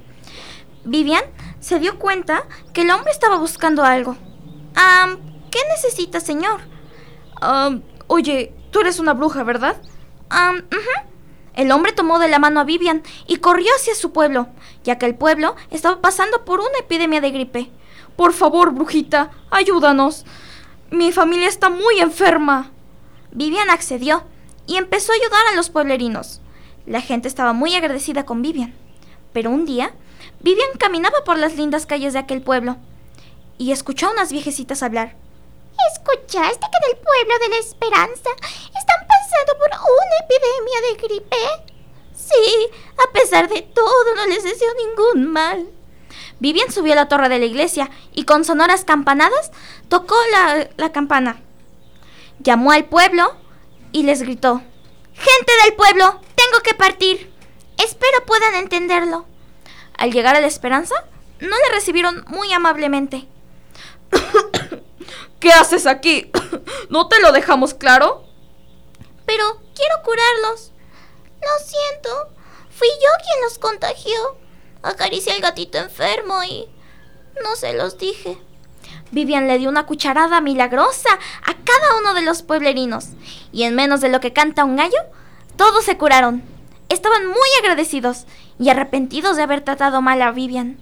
Vivian 0.83 1.23
se 1.59 1.79
dio 1.79 1.97
cuenta 1.97 2.43
que 2.73 2.81
el 2.81 2.91
hombre 2.91 3.11
estaba 3.11 3.37
buscando 3.37 3.83
algo. 3.83 4.17
¿Qué 5.51 5.59
necesita, 5.69 6.19
señor? 6.19 6.61
oye, 8.07 8.53
tú 8.71 8.81
eres 8.81 8.99
una 8.99 9.13
bruja, 9.13 9.43
¿verdad? 9.43 9.81
El 11.53 11.71
hombre 11.71 11.91
tomó 11.91 12.19
de 12.19 12.27
la 12.27 12.39
mano 12.39 12.59
a 12.59 12.63
Vivian 12.63 13.03
y 13.27 13.37
corrió 13.37 13.69
hacia 13.75 13.95
su 13.95 14.11
pueblo, 14.13 14.47
ya 14.83 14.97
que 14.97 15.05
el 15.05 15.15
pueblo 15.15 15.55
estaba 15.69 16.01
pasando 16.01 16.45
por 16.45 16.59
una 16.59 16.77
epidemia 16.79 17.19
de 17.19 17.31
gripe. 17.31 17.71
Por 18.15 18.33
favor, 18.33 18.73
brujita, 18.73 19.31
ayúdanos. 19.49 20.25
Mi 20.91 21.11
familia 21.11 21.47
está 21.47 21.69
muy 21.69 21.99
enferma. 21.99 22.71
Vivian 23.31 23.69
accedió 23.69 24.23
y 24.67 24.77
empezó 24.77 25.11
a 25.11 25.15
ayudar 25.15 25.47
a 25.51 25.55
los 25.55 25.69
pueblerinos. 25.69 26.41
La 26.85 27.01
gente 27.01 27.27
estaba 27.27 27.53
muy 27.53 27.75
agradecida 27.75 28.25
con 28.25 28.41
Vivian. 28.41 28.73
Pero 29.33 29.49
un 29.49 29.65
día, 29.65 29.93
Vivian 30.41 30.69
caminaba 30.77 31.23
por 31.25 31.37
las 31.37 31.55
lindas 31.55 31.85
calles 31.85 32.13
de 32.13 32.19
aquel 32.19 32.41
pueblo 32.41 32.77
y 33.61 33.71
escuchó 33.71 34.07
a 34.07 34.11
unas 34.11 34.31
viejecitas 34.31 34.81
hablar. 34.81 35.15
¿Escuchaste 35.93 36.31
que 36.31 36.77
en 36.81 36.95
el 36.95 36.97
pueblo 36.97 37.39
de 37.39 37.49
la 37.49 37.57
Esperanza 37.57 38.29
están 38.75 39.07
pasando 39.07 39.55
por 39.59 39.69
una 39.69 40.17
epidemia 40.25 40.81
de 40.81 41.07
gripe? 41.07 41.71
Sí, 42.11 42.69
a 42.97 43.13
pesar 43.13 43.47
de 43.49 43.61
todo 43.61 44.15
no 44.15 44.25
les 44.25 44.43
deseo 44.43 44.67
ningún 44.73 45.31
mal. 45.31 45.69
Vivian 46.39 46.71
subió 46.71 46.93
a 46.93 46.95
la 46.95 47.07
torre 47.07 47.29
de 47.29 47.37
la 47.37 47.45
iglesia 47.45 47.91
y 48.13 48.23
con 48.23 48.45
sonoras 48.45 48.83
campanadas 48.83 49.51
tocó 49.89 50.15
la, 50.31 50.67
la 50.77 50.91
campana. 50.91 51.39
Llamó 52.39 52.71
al 52.71 52.85
pueblo 52.85 53.35
y 53.91 54.01
les 54.01 54.23
gritó. 54.23 54.63
Gente 55.13 55.51
del 55.65 55.75
pueblo, 55.75 56.19
tengo 56.33 56.63
que 56.63 56.73
partir. 56.73 57.31
Espero 57.77 58.25
puedan 58.25 58.55
entenderlo. 58.55 59.27
Al 59.99 60.11
llegar 60.11 60.35
a 60.35 60.41
la 60.41 60.47
esperanza, 60.47 60.95
no 61.39 61.55
le 61.55 61.75
recibieron 61.75 62.25
muy 62.27 62.51
amablemente. 62.53 63.27
¿Qué 65.39 65.51
haces 65.51 65.87
aquí? 65.87 66.31
¿No 66.89 67.07
te 67.07 67.19
lo 67.21 67.31
dejamos 67.31 67.73
claro? 67.73 68.25
Pero 69.25 69.61
quiero 69.75 70.03
curarlos. 70.03 70.71
Lo 71.41 71.65
siento. 71.65 72.09
Fui 72.69 72.87
yo 72.87 73.23
quien 73.23 73.43
los 73.43 73.57
contagió. 73.57 74.37
Acaricié 74.83 75.33
al 75.33 75.41
gatito 75.41 75.77
enfermo 75.77 76.43
y 76.43 76.67
no 77.43 77.55
se 77.55 77.73
los 77.73 77.97
dije. 77.97 78.37
Vivian 79.11 79.47
le 79.47 79.57
dio 79.57 79.69
una 79.69 79.85
cucharada 79.85 80.41
milagrosa 80.41 81.09
a 81.43 81.53
cada 81.53 81.97
uno 81.99 82.13
de 82.13 82.21
los 82.21 82.43
pueblerinos 82.43 83.09
y 83.51 83.63
en 83.63 83.75
menos 83.75 84.01
de 84.01 84.09
lo 84.09 84.19
que 84.19 84.33
canta 84.33 84.63
un 84.63 84.77
gallo, 84.77 84.99
todos 85.57 85.83
se 85.83 85.97
curaron. 85.97 86.43
Estaban 86.89 87.25
muy 87.27 87.49
agradecidos 87.59 88.25
y 88.59 88.69
arrepentidos 88.69 89.37
de 89.37 89.43
haber 89.43 89.61
tratado 89.61 90.01
mal 90.01 90.21
a 90.21 90.31
Vivian. 90.31 90.77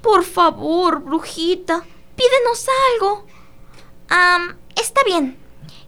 Por 0.00 0.24
favor, 0.24 1.00
brujita, 1.00 1.84
pídenos 2.16 2.66
algo. 2.92 3.26
Ah, 4.08 4.54
está 4.76 5.02
bien. 5.04 5.38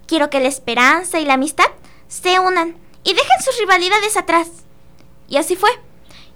Quiero 0.07 0.31
que 0.31 0.41
la 0.41 0.49
esperanza 0.49 1.21
y 1.21 1.25
la 1.25 1.35
amistad 1.35 1.67
se 2.09 2.39
unan 2.39 2.77
y 3.05 3.15
dejen 3.15 3.43
sus 3.45 3.59
rivalidades 3.59 4.17
atrás. 4.17 4.49
Y 5.29 5.37
así 5.37 5.57
fue. 5.57 5.71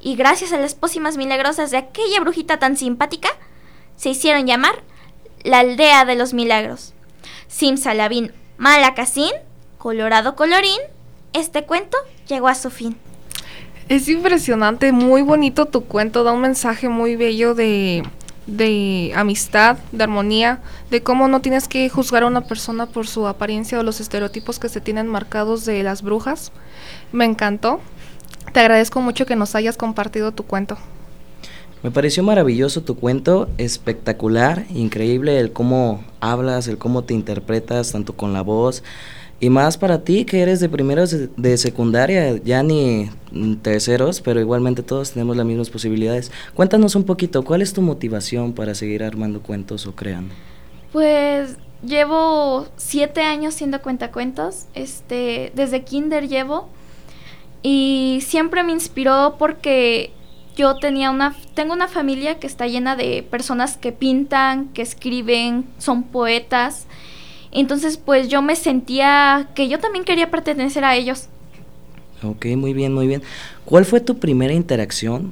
Y 0.00 0.16
gracias 0.16 0.52
a 0.52 0.58
las 0.58 0.74
pócimas 0.74 1.16
milagrosas 1.16 1.70
de 1.70 1.76
aquella 1.76 2.20
brujita 2.20 2.58
tan 2.58 2.76
simpática, 2.76 3.28
se 3.96 4.08
hicieron 4.08 4.46
llamar 4.46 4.82
la 5.42 5.60
aldea 5.60 6.04
de 6.04 6.16
los 6.16 6.32
milagros. 6.32 6.94
Simsalabim 7.48 8.30
Malacasín, 8.56 9.32
Colorado 9.78 10.36
Colorín, 10.36 10.80
este 11.32 11.64
cuento 11.64 11.98
llegó 12.26 12.48
a 12.48 12.54
su 12.54 12.70
fin. 12.70 12.96
Es 13.88 14.08
impresionante, 14.08 14.92
muy 14.92 15.22
bonito 15.22 15.66
tu 15.66 15.84
cuento, 15.84 16.22
da 16.22 16.32
un 16.32 16.40
mensaje 16.40 16.88
muy 16.88 17.16
bello 17.16 17.54
de, 17.54 18.04
de 18.50 19.12
amistad, 19.14 19.78
de 19.92 20.04
armonía, 20.04 20.60
de 20.90 21.02
cómo 21.02 21.28
no 21.28 21.40
tienes 21.40 21.68
que 21.68 21.88
juzgar 21.88 22.24
a 22.24 22.26
una 22.26 22.42
persona 22.42 22.86
por 22.86 23.06
su 23.06 23.26
apariencia 23.26 23.78
o 23.78 23.82
los 23.82 24.00
estereotipos 24.00 24.58
que 24.58 24.68
se 24.68 24.80
tienen 24.80 25.06
marcados 25.06 25.64
de 25.64 25.82
las 25.82 26.02
brujas. 26.02 26.52
Me 27.12 27.24
encantó. 27.24 27.80
Te 28.52 28.60
agradezco 28.60 29.00
mucho 29.00 29.26
que 29.26 29.36
nos 29.36 29.54
hayas 29.54 29.76
compartido 29.76 30.32
tu 30.32 30.44
cuento. 30.44 30.76
Me 31.82 31.90
pareció 31.90 32.22
maravilloso 32.22 32.82
tu 32.82 32.96
cuento, 32.96 33.48
espectacular, 33.56 34.66
increíble 34.68 35.40
el 35.40 35.52
cómo 35.52 36.04
hablas, 36.20 36.68
el 36.68 36.76
cómo 36.76 37.04
te 37.04 37.14
interpretas, 37.14 37.92
tanto 37.92 38.14
con 38.14 38.34
la 38.34 38.42
voz, 38.42 38.82
y 39.40 39.48
más 39.48 39.78
para 39.78 40.04
ti 40.04 40.26
que 40.26 40.42
eres 40.42 40.60
de 40.60 40.68
primeros 40.68 41.16
de, 41.34 41.56
secundaria, 41.56 42.36
ya 42.44 42.62
ni 42.62 43.10
terceros, 43.62 44.20
pero 44.20 44.38
igualmente 44.38 44.82
todos 44.82 45.12
tenemos 45.12 45.36
las 45.36 45.46
mismas 45.46 45.70
posibilidades. 45.70 46.30
Cuéntanos 46.54 46.94
un 46.94 47.04
poquito, 47.04 47.42
¿cuál 47.42 47.62
es 47.62 47.72
tu 47.72 47.80
motivación 47.80 48.52
para 48.52 48.74
seguir 48.74 49.02
armando 49.02 49.40
cuentos 49.40 49.86
o 49.86 49.94
creando? 49.94 50.34
Pues 50.92 51.56
llevo 51.82 52.68
siete 52.76 53.22
años 53.22 53.54
siendo 53.54 53.80
cuentacuentos, 53.80 54.66
este, 54.74 55.52
desde 55.54 55.84
kinder 55.84 56.28
llevo, 56.28 56.68
y 57.62 58.20
siempre 58.22 58.62
me 58.62 58.72
inspiró 58.72 59.36
porque 59.38 60.12
yo 60.56 60.76
tenía 60.76 61.10
una, 61.10 61.34
tengo 61.54 61.72
una 61.72 61.88
familia 61.88 62.38
que 62.38 62.46
está 62.46 62.66
llena 62.66 62.96
de 62.96 63.22
personas 63.22 63.78
que 63.78 63.92
pintan, 63.92 64.68
que 64.68 64.82
escriben, 64.82 65.64
son 65.78 66.02
poetas, 66.02 66.86
entonces, 67.52 67.96
pues 67.96 68.28
yo 68.28 68.42
me 68.42 68.56
sentía 68.56 69.48
que 69.54 69.68
yo 69.68 69.78
también 69.78 70.04
quería 70.04 70.30
pertenecer 70.30 70.84
a 70.84 70.94
ellos. 70.94 71.28
Ok, 72.22 72.46
muy 72.56 72.74
bien, 72.74 72.92
muy 72.92 73.06
bien. 73.06 73.22
¿Cuál 73.64 73.84
fue 73.84 74.00
tu 74.00 74.18
primera 74.18 74.52
interacción 74.52 75.30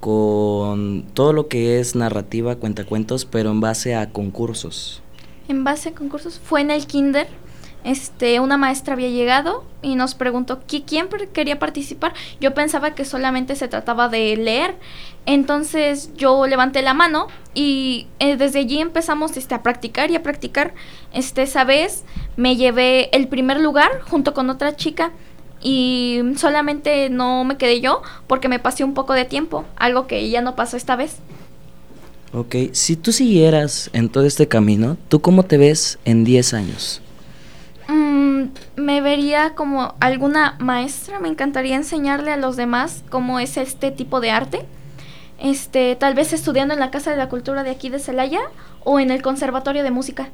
con 0.00 1.04
todo 1.14 1.32
lo 1.32 1.48
que 1.48 1.80
es 1.80 1.94
narrativa, 1.94 2.56
cuentacuentos, 2.56 3.24
pero 3.24 3.50
en 3.50 3.60
base 3.60 3.94
a 3.94 4.10
concursos? 4.10 5.02
En 5.48 5.64
base 5.64 5.90
a 5.90 5.94
concursos 5.94 6.40
fue 6.42 6.60
en 6.60 6.70
el 6.70 6.86
kinder. 6.86 7.28
Este, 7.84 8.40
una 8.40 8.56
maestra 8.56 8.94
había 8.94 9.08
llegado 9.08 9.64
y 9.82 9.94
nos 9.94 10.14
preguntó 10.14 10.60
quién 10.66 11.08
quería 11.32 11.58
participar. 11.58 12.12
Yo 12.40 12.52
pensaba 12.52 12.94
que 12.94 13.04
solamente 13.04 13.56
se 13.56 13.68
trataba 13.68 14.08
de 14.08 14.36
leer. 14.36 14.74
Entonces 15.26 16.10
yo 16.16 16.46
levanté 16.46 16.82
la 16.82 16.94
mano 16.94 17.28
y 17.54 18.06
eh, 18.18 18.36
desde 18.36 18.60
allí 18.60 18.80
empezamos 18.80 19.36
este, 19.36 19.54
a 19.54 19.62
practicar 19.62 20.10
y 20.10 20.16
a 20.16 20.22
practicar. 20.22 20.74
Este, 21.12 21.42
esa 21.42 21.64
vez 21.64 22.04
me 22.36 22.56
llevé 22.56 23.14
el 23.16 23.28
primer 23.28 23.60
lugar 23.60 24.00
junto 24.02 24.34
con 24.34 24.50
otra 24.50 24.74
chica 24.74 25.12
y 25.62 26.20
solamente 26.36 27.10
no 27.10 27.44
me 27.44 27.56
quedé 27.56 27.80
yo 27.80 28.02
porque 28.26 28.48
me 28.48 28.58
pasé 28.58 28.84
un 28.84 28.94
poco 28.94 29.12
de 29.12 29.24
tiempo, 29.24 29.64
algo 29.76 30.06
que 30.06 30.28
ya 30.30 30.40
no 30.40 30.56
pasó 30.56 30.76
esta 30.76 30.96
vez. 30.96 31.16
Ok, 32.32 32.54
si 32.72 32.96
tú 32.96 33.12
siguieras 33.12 33.88
en 33.92 34.08
todo 34.08 34.24
este 34.24 34.48
camino, 34.48 34.96
¿tú 35.08 35.20
cómo 35.20 35.44
te 35.44 35.56
ves 35.56 35.98
en 36.04 36.24
10 36.24 36.54
años? 36.54 37.02
Mm, 37.88 38.50
me 38.76 39.00
vería 39.00 39.54
como 39.54 39.94
alguna 39.98 40.56
maestra, 40.60 41.18
me 41.20 41.28
encantaría 41.28 41.74
enseñarle 41.74 42.32
a 42.32 42.36
los 42.36 42.56
demás 42.56 43.02
cómo 43.10 43.40
es 43.40 43.56
este 43.56 43.90
tipo 43.90 44.20
de 44.20 44.30
arte. 44.30 44.66
Este, 45.38 45.96
tal 45.96 46.14
vez 46.14 46.32
estudiando 46.32 46.74
en 46.74 46.80
la 46.80 46.90
Casa 46.90 47.10
de 47.10 47.16
la 47.16 47.28
Cultura 47.28 47.62
de 47.62 47.70
aquí 47.70 47.88
de 47.88 47.98
Celaya 47.98 48.40
o 48.84 49.00
en 49.00 49.10
el 49.10 49.22
Conservatorio 49.22 49.82
de 49.82 49.90
Música. 49.90 50.28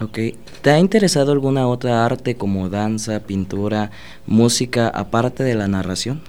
Ok. 0.00 0.18
¿Te 0.62 0.70
ha 0.70 0.78
interesado 0.78 1.32
alguna 1.32 1.68
otra 1.68 2.04
arte 2.04 2.34
como 2.34 2.68
danza, 2.68 3.20
pintura, 3.20 3.90
música, 4.26 4.88
aparte 4.88 5.44
de 5.44 5.54
la 5.54 5.68
narración? 5.68 6.22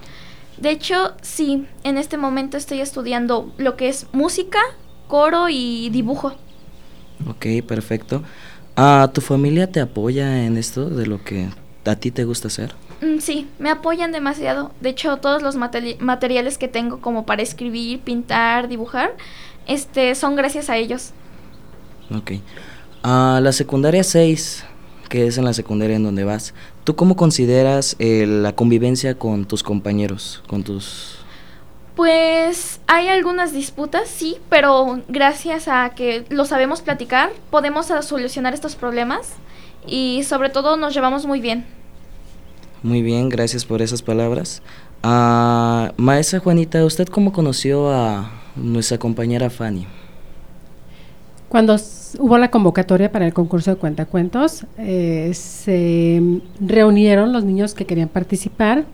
De 0.58 0.70
hecho, 0.70 1.14
sí. 1.22 1.66
En 1.82 1.98
este 1.98 2.16
momento 2.16 2.56
estoy 2.56 2.80
estudiando 2.80 3.52
lo 3.56 3.76
que 3.76 3.88
es 3.88 4.06
música, 4.12 4.60
coro 5.08 5.48
y 5.48 5.88
dibujo. 5.90 6.34
Ok, 7.28 7.46
perfecto. 7.66 8.22
Ah, 8.76 9.10
¿Tu 9.12 9.20
familia 9.20 9.70
te 9.70 9.80
apoya 9.80 10.44
en 10.44 10.56
esto 10.56 10.90
de 10.90 11.06
lo 11.06 11.22
que 11.22 11.48
a 11.84 11.96
ti 11.96 12.10
te 12.10 12.24
gusta 12.24 12.48
hacer? 12.48 12.74
Mm, 13.00 13.18
sí, 13.18 13.48
me 13.58 13.70
apoyan 13.70 14.10
demasiado. 14.10 14.72
De 14.80 14.90
hecho, 14.90 15.16
todos 15.18 15.42
los 15.42 15.56
materiales 15.56 16.58
que 16.58 16.68
tengo 16.68 17.00
como 17.00 17.24
para 17.24 17.42
escribir, 17.42 18.00
pintar, 18.00 18.68
dibujar, 18.68 19.16
este, 19.66 20.14
son 20.14 20.34
gracias 20.36 20.70
a 20.70 20.76
ellos. 20.76 21.10
Ok. 22.14 22.32
Ah, 23.02 23.40
la 23.42 23.52
secundaria 23.52 24.02
6, 24.02 24.64
que 25.08 25.26
es 25.26 25.38
en 25.38 25.44
la 25.44 25.52
secundaria 25.52 25.96
en 25.96 26.02
donde 26.02 26.24
vas, 26.24 26.54
¿tú 26.84 26.96
cómo 26.96 27.16
consideras 27.16 27.96
eh, 27.98 28.26
la 28.26 28.54
convivencia 28.54 29.16
con 29.16 29.44
tus 29.44 29.62
compañeros, 29.62 30.42
con 30.48 30.64
tus 30.64 31.23
pues 31.96 32.80
hay 32.86 33.08
algunas 33.08 33.52
disputas, 33.52 34.08
sí, 34.08 34.36
pero 34.48 35.00
gracias 35.08 35.68
a 35.68 35.90
que 35.90 36.24
lo 36.28 36.44
sabemos 36.44 36.82
platicar, 36.82 37.30
podemos 37.50 37.86
solucionar 38.02 38.54
estos 38.54 38.74
problemas 38.74 39.34
y 39.86 40.22
sobre 40.24 40.50
todo 40.50 40.76
nos 40.76 40.94
llevamos 40.94 41.26
muy 41.26 41.40
bien. 41.40 41.64
Muy 42.82 43.02
bien, 43.02 43.28
gracias 43.28 43.64
por 43.64 43.80
esas 43.80 44.02
palabras. 44.02 44.60
Ah, 45.02 45.92
maestra 45.96 46.40
Juanita, 46.40 46.84
¿usted 46.84 47.06
cómo 47.06 47.32
conoció 47.32 47.90
a 47.90 48.30
nuestra 48.56 48.98
compañera 48.98 49.48
Fanny? 49.48 49.86
Cuando 51.48 51.76
hubo 52.18 52.38
la 52.38 52.50
convocatoria 52.50 53.12
para 53.12 53.26
el 53.26 53.32
concurso 53.32 53.70
de 53.70 53.76
cuentacuentos, 53.76 54.66
eh, 54.78 55.30
se 55.34 56.20
reunieron 56.60 57.32
los 57.32 57.44
niños 57.44 57.74
que 57.74 57.86
querían 57.86 58.08
participar. 58.08 58.84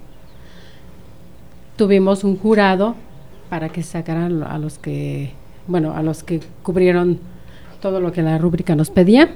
Tuvimos 1.80 2.24
un 2.24 2.36
jurado 2.36 2.94
para 3.48 3.70
que 3.70 3.82
sacaran 3.82 4.42
a 4.42 4.58
los 4.58 4.76
que, 4.76 5.32
bueno, 5.66 5.94
a 5.96 6.02
los 6.02 6.22
que 6.22 6.40
cubrieron 6.62 7.18
todo 7.80 8.02
lo 8.02 8.12
que 8.12 8.20
la 8.20 8.36
rúbrica 8.36 8.76
nos 8.76 8.90
pedía. 8.90 9.30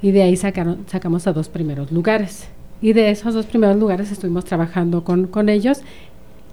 Y 0.00 0.12
de 0.12 0.22
ahí 0.22 0.36
sacaron, 0.36 0.84
sacamos 0.86 1.26
a 1.26 1.32
dos 1.32 1.48
primeros 1.48 1.90
lugares. 1.90 2.46
Y 2.80 2.92
de 2.92 3.10
esos 3.10 3.34
dos 3.34 3.46
primeros 3.46 3.76
lugares 3.78 4.12
estuvimos 4.12 4.44
trabajando 4.44 5.02
con, 5.02 5.26
con 5.26 5.48
ellos 5.48 5.80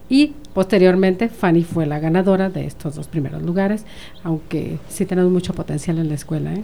y 0.09 0.33
posteriormente 0.55 1.29
Fanny 1.29 1.63
fue 1.63 1.85
la 1.85 1.99
ganadora 1.99 2.49
de 2.49 2.65
estos 2.65 2.95
dos 2.95 3.07
primeros 3.07 3.43
lugares, 3.43 3.85
aunque 4.23 4.79
sí 4.89 5.05
tenemos 5.05 5.31
mucho 5.31 5.53
potencial 5.53 5.99
en 5.99 6.09
la 6.09 6.15
escuela. 6.15 6.55
¿eh? 6.55 6.63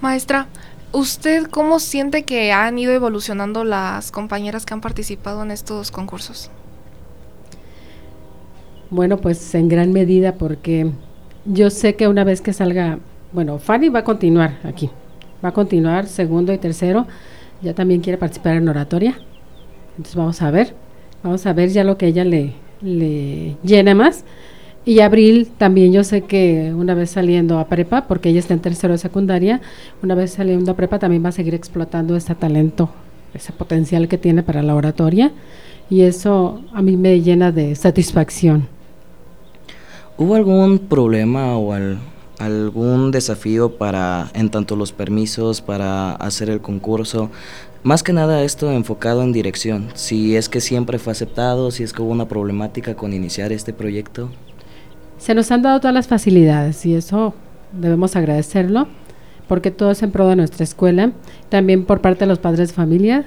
Maestra, 0.00 0.46
¿usted 0.94 1.44
cómo 1.50 1.78
siente 1.78 2.22
que 2.22 2.52
han 2.52 2.78
ido 2.78 2.92
evolucionando 2.92 3.64
las 3.64 4.10
compañeras 4.10 4.64
que 4.64 4.72
han 4.72 4.80
participado 4.80 5.42
en 5.42 5.50
estos 5.50 5.90
concursos? 5.90 6.50
Bueno, 8.88 9.18
pues 9.18 9.54
en 9.54 9.68
gran 9.68 9.92
medida 9.92 10.36
porque 10.36 10.90
yo 11.44 11.68
sé 11.68 11.96
que 11.96 12.08
una 12.08 12.24
vez 12.24 12.40
que 12.40 12.54
salga, 12.54 12.98
bueno, 13.32 13.58
Fanny 13.58 13.90
va 13.90 13.98
a 14.00 14.04
continuar 14.04 14.58
aquí, 14.64 14.88
va 15.44 15.50
a 15.50 15.52
continuar 15.52 16.06
segundo 16.06 16.52
y 16.52 16.58
tercero, 16.58 17.06
ya 17.60 17.74
también 17.74 18.00
quiere 18.00 18.16
participar 18.16 18.56
en 18.56 18.68
oratoria 18.68 19.18
entonces 19.96 20.16
vamos 20.16 20.42
a 20.42 20.50
ver, 20.50 20.74
vamos 21.22 21.46
a 21.46 21.52
ver 21.52 21.68
ya 21.68 21.84
lo 21.84 21.96
que 21.96 22.06
ella 22.06 22.24
le, 22.24 22.54
le 22.80 23.56
llena 23.62 23.94
más. 23.94 24.24
Y 24.86 25.00
Abril 25.00 25.50
también 25.56 25.92
yo 25.92 26.04
sé 26.04 26.22
que 26.22 26.72
una 26.76 26.94
vez 26.94 27.10
saliendo 27.10 27.58
a 27.58 27.68
prepa, 27.68 28.06
porque 28.06 28.28
ella 28.28 28.40
está 28.40 28.52
en 28.52 28.60
tercero 28.60 28.92
de 28.92 28.98
secundaria, 28.98 29.62
una 30.02 30.14
vez 30.14 30.32
saliendo 30.32 30.72
a 30.72 30.76
prepa 30.76 30.98
también 30.98 31.24
va 31.24 31.30
a 31.30 31.32
seguir 31.32 31.54
explotando 31.54 32.16
ese 32.16 32.34
talento, 32.34 32.90
ese 33.32 33.52
potencial 33.52 34.08
que 34.08 34.18
tiene 34.18 34.42
para 34.42 34.62
la 34.62 34.74
oratoria. 34.74 35.32
Y 35.88 36.02
eso 36.02 36.62
a 36.72 36.82
mí 36.82 36.96
me 36.96 37.20
llena 37.22 37.50
de 37.50 37.74
satisfacción. 37.74 38.68
¿Hubo 40.18 40.34
algún 40.34 40.78
problema 40.78 41.56
o 41.56 41.74
algún 42.38 43.10
desafío 43.10 43.76
para, 43.76 44.30
en 44.34 44.50
tanto 44.50 44.76
los 44.76 44.92
permisos, 44.92 45.62
para 45.62 46.12
hacer 46.12 46.50
el 46.50 46.60
concurso? 46.60 47.30
Más 47.82 48.02
que 48.02 48.12
nada 48.12 48.42
esto 48.44 48.70
enfocado 48.70 49.22
en 49.22 49.32
dirección, 49.32 49.88
si 49.94 50.36
es 50.36 50.48
que 50.48 50.60
siempre 50.60 50.98
fue 50.98 51.12
aceptado, 51.12 51.70
si 51.70 51.82
es 51.82 51.92
que 51.92 52.00
hubo 52.00 52.12
una 52.12 52.28
problemática 52.28 52.94
con 52.94 53.12
iniciar 53.12 53.52
este 53.52 53.72
proyecto. 53.72 54.30
Se 55.18 55.34
nos 55.34 55.50
han 55.50 55.62
dado 55.62 55.80
todas 55.80 55.94
las 55.94 56.08
facilidades 56.08 56.84
y 56.86 56.94
eso 56.94 57.34
debemos 57.72 58.16
agradecerlo 58.16 58.88
porque 59.48 59.70
todo 59.70 59.90
es 59.90 60.02
en 60.02 60.10
pro 60.10 60.28
de 60.28 60.36
nuestra 60.36 60.64
escuela. 60.64 61.12
También 61.48 61.84
por 61.84 62.00
parte 62.00 62.20
de 62.20 62.26
los 62.26 62.38
padres 62.38 62.68
de 62.68 62.74
familia, 62.74 63.24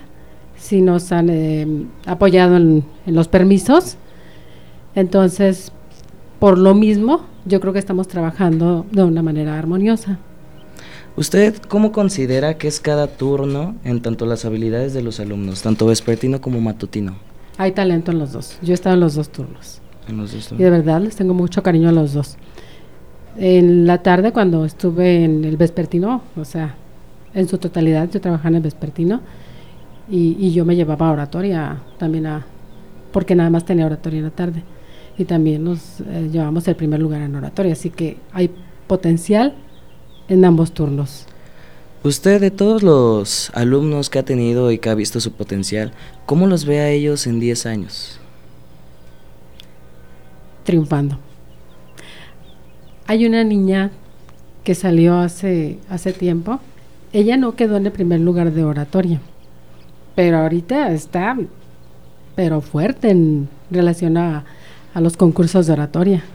si 0.58 0.82
nos 0.82 1.12
han 1.12 1.30
eh, 1.30 1.86
apoyado 2.06 2.58
en, 2.58 2.84
en 3.06 3.16
los 3.16 3.28
permisos. 3.28 3.98
Entonces, 4.96 5.72
por 6.40 6.58
lo 6.58 6.74
mismo, 6.74 7.26
yo 7.46 7.60
creo 7.60 7.74
que 7.74 7.80
estamos 7.80 8.08
trabajando 8.08 8.86
de 8.92 9.04
una 9.04 9.22
manera 9.22 9.58
armoniosa. 9.58 10.20
¿Usted 11.16 11.56
cómo 11.68 11.92
considera 11.92 12.58
que 12.58 12.68
es 12.68 12.80
cada 12.80 13.08
turno 13.08 13.76
en 13.84 14.02
tanto 14.02 14.28
las 14.28 14.46
habilidades 14.46 14.94
de 14.94 15.02
los 15.02 15.20
alumnos, 15.20 15.64
tanto 15.64 15.88
vespertino 15.88 16.42
como 16.42 16.62
matutino? 16.62 17.16
Hay 17.58 17.72
talento 17.72 18.12
en 18.12 18.20
los 18.20 18.34
dos. 18.34 18.60
Yo 18.62 18.72
he 18.72 18.76
estado 18.76 18.94
en 18.94 19.00
los 19.00 19.16
dos 19.16 19.30
turnos. 19.30 19.82
En 20.08 20.18
los 20.18 20.32
dos 20.34 20.48
turnos. 20.48 20.62
Y 20.62 20.64
de 20.64 20.70
verdad 20.70 21.02
les 21.02 21.16
tengo 21.16 21.34
mucho 21.34 21.64
cariño 21.64 21.90
a 21.90 21.92
los 21.92 22.14
dos. 22.14 22.38
En 23.38 23.86
la 23.86 24.02
tarde 24.02 24.32
cuando 24.32 24.66
estuve 24.66 25.24
en 25.24 25.46
el 25.46 25.58
vespertino, 25.58 26.22
o 26.36 26.46
sea, 26.46 26.76
en 27.34 27.48
su 27.48 27.58
totalidad 27.58 28.10
yo 28.10 28.20
trabajaba 28.20 28.50
en 28.50 28.56
el 28.56 28.62
vespertino 28.64 29.22
y, 30.10 30.52
yo 30.52 30.66
me 30.66 30.76
llevaba 30.76 31.12
oratoria 31.12 31.82
también 31.98 32.26
a, 32.26 32.46
porque 33.12 33.36
nada 33.36 33.50
más 33.50 33.66
tenía 33.66 33.86
oratoria 33.86 34.20
en 34.20 34.26
la 34.26 34.32
tarde 34.32 34.64
y 35.18 35.26
también 35.26 35.64
nos 35.64 36.00
eh, 36.02 36.30
llevamos 36.32 36.68
el 36.68 36.76
primer 36.76 37.00
lugar 37.00 37.22
en 37.22 37.36
oratoria, 37.36 37.74
así 37.74 37.90
que 37.90 38.18
hay 38.32 38.50
potencial 38.88 39.54
en 40.30 40.46
ambos 40.46 40.72
turnos. 40.72 41.26
Usted, 42.04 42.40
de 42.40 42.52
todos 42.52 42.84
los 42.84 43.52
alumnos 43.54 44.10
que 44.10 44.20
ha 44.20 44.24
tenido 44.24 44.72
y 44.72 44.78
que 44.78 44.90
ha 44.90 44.96
visto 44.96 45.20
su 45.20 45.32
potencial, 45.34 45.92
¿cómo 46.26 46.48
los 46.48 46.66
ve 46.66 46.80
a 46.80 46.90
ellos 46.90 47.28
en 47.28 47.40
10 47.40 47.66
años? 47.66 48.20
Triunfando. 50.68 51.18
Hay 53.06 53.26
una 53.26 53.46
niña 53.46 53.92
que 54.66 54.76
salió 54.76 55.18
hace, 55.18 55.80
hace 55.90 56.12
tiempo. 56.12 56.60
Ella 57.14 57.38
no 57.38 57.56
quedó 57.56 57.78
en 57.78 57.86
el 57.86 57.94
primer 57.94 58.20
lugar 58.20 58.52
de 58.52 58.66
oratoria, 58.66 59.22
pero 60.14 60.40
ahorita 60.40 60.92
está, 60.92 61.38
pero 62.36 62.60
fuerte 62.60 63.12
en 63.12 63.48
relación 63.72 64.18
a, 64.18 64.44
a 64.94 65.00
los 65.00 65.16
concursos 65.16 65.68
de 65.68 65.72
oratoria. 65.72 66.26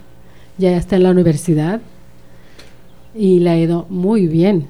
Ya 0.56 0.74
está 0.78 0.96
en 0.96 1.02
la 1.02 1.10
universidad, 1.10 1.82
y 3.14 3.40
le 3.40 3.50
ha 3.50 3.58
ido 3.58 3.84
muy 3.90 4.28
bien 4.28 4.66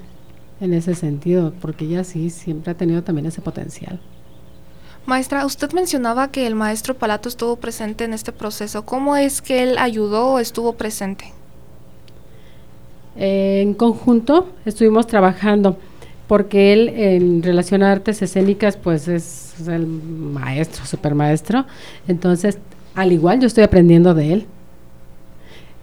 en 0.61 0.75
ese 0.75 0.97
sentido, 0.97 1.55
porque 1.61 1.85
ella 1.85 2.03
sí 2.03 2.31
siempre 2.31 2.73
ha 2.73 2.77
tenido 2.77 3.05
también 3.05 3.27
ese 3.27 3.41
potencial. 3.41 4.01
Maestra, 5.07 5.45
usted 5.45 5.73
mencionaba 5.73 6.31
que 6.31 6.47
el 6.47 6.55
maestro 6.55 6.95
Palato 6.95 7.29
estuvo 7.29 7.57
presente 7.57 8.05
en 8.05 8.15
este 8.15 8.33
proceso. 8.33 8.85
¿Cómo 8.85 9.17
es 9.17 9.43
que 9.43 9.63
él 9.63 9.79
ayudó 9.79 10.35
o 10.35 10.39
estuvo 10.39 10.75
presente? 10.75 11.33
en 13.17 13.75
conjunto 13.75 14.49
estuvimos 14.65 15.07
trabajando, 15.07 15.77
porque 16.29 16.73
él 16.73 16.89
en 16.89 17.43
relación 17.43 17.83
a 17.83 17.93
artes 17.93 18.23
escénicas, 18.23 18.77
pues 18.77 19.09
es 19.09 19.55
el 19.69 19.87
maestro, 19.87 20.87
super 20.87 21.15
maestro. 21.15 21.67
Entonces, 22.09 22.59
al 22.95 23.13
igual 23.13 23.41
yo 23.41 23.47
estoy 23.47 23.65
aprendiendo 23.65 24.15
de 24.15 24.33
él. 24.33 24.47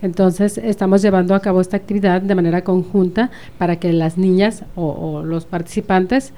Entonces, 0.02 0.58
estamos 0.58 1.02
llevando 1.02 1.36
a 1.36 1.42
cabo 1.42 1.60
esta 1.60 1.78
actividad 1.78 2.22
de 2.22 2.34
manera 2.34 2.64
conjunta 2.64 3.32
para 3.58 3.76
que 3.76 3.92
las 3.92 4.18
niñas 4.18 4.64
o, 4.76 5.22
los 5.24 5.46
participantes 5.46 6.32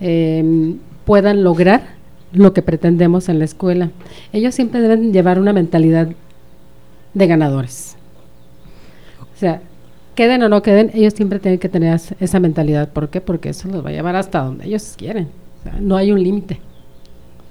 em, 0.00 0.78
puedan 1.04 1.44
lograr 1.44 1.97
lo 2.32 2.52
que 2.52 2.62
pretendemos 2.62 3.28
en 3.28 3.38
la 3.38 3.44
escuela. 3.44 3.90
Ellos 4.32 4.54
siempre 4.54 4.80
deben 4.80 5.12
llevar 5.12 5.38
una 5.38 5.52
mentalidad 5.52 6.08
de 7.14 7.26
ganadores. 7.26 7.96
O 9.20 9.38
sea, 9.38 9.62
queden 10.14 10.42
o 10.42 10.48
no 10.48 10.62
queden, 10.62 10.90
ellos 10.94 11.14
siempre 11.14 11.38
tienen 11.38 11.60
que 11.60 11.68
tener 11.68 12.00
esa 12.20 12.40
mentalidad. 12.40 12.88
¿Por 12.92 13.08
qué? 13.08 13.20
Porque 13.20 13.50
eso 13.50 13.68
los 13.68 13.84
va 13.84 13.90
a 13.90 13.92
llevar 13.92 14.16
hasta 14.16 14.40
donde 14.40 14.66
ellos 14.66 14.94
quieren. 14.96 15.28
no 15.80 15.96
hay 15.96 16.12
un 16.12 16.22
límite. 16.22 16.60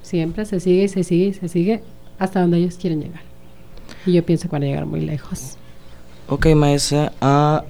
Siempre 0.01 0.45
se 0.45 0.59
sigue 0.59 0.83
y 0.83 0.87
se 0.87 1.03
sigue 1.03 1.25
y 1.27 1.33
se 1.33 1.47
sigue 1.47 1.81
hasta 2.19 2.41
donde 2.41 2.57
ellos 2.57 2.75
quieren 2.75 3.01
llegar. 3.01 3.21
Y 4.05 4.13
yo 4.13 4.23
pienso 4.23 4.47
que 4.47 4.53
van 4.53 4.63
a 4.63 4.65
llegar 4.67 4.85
muy 4.85 5.01
lejos. 5.01 5.57
Ok, 6.29 6.47
maestra. 6.55 7.13
Ah, 7.21 7.63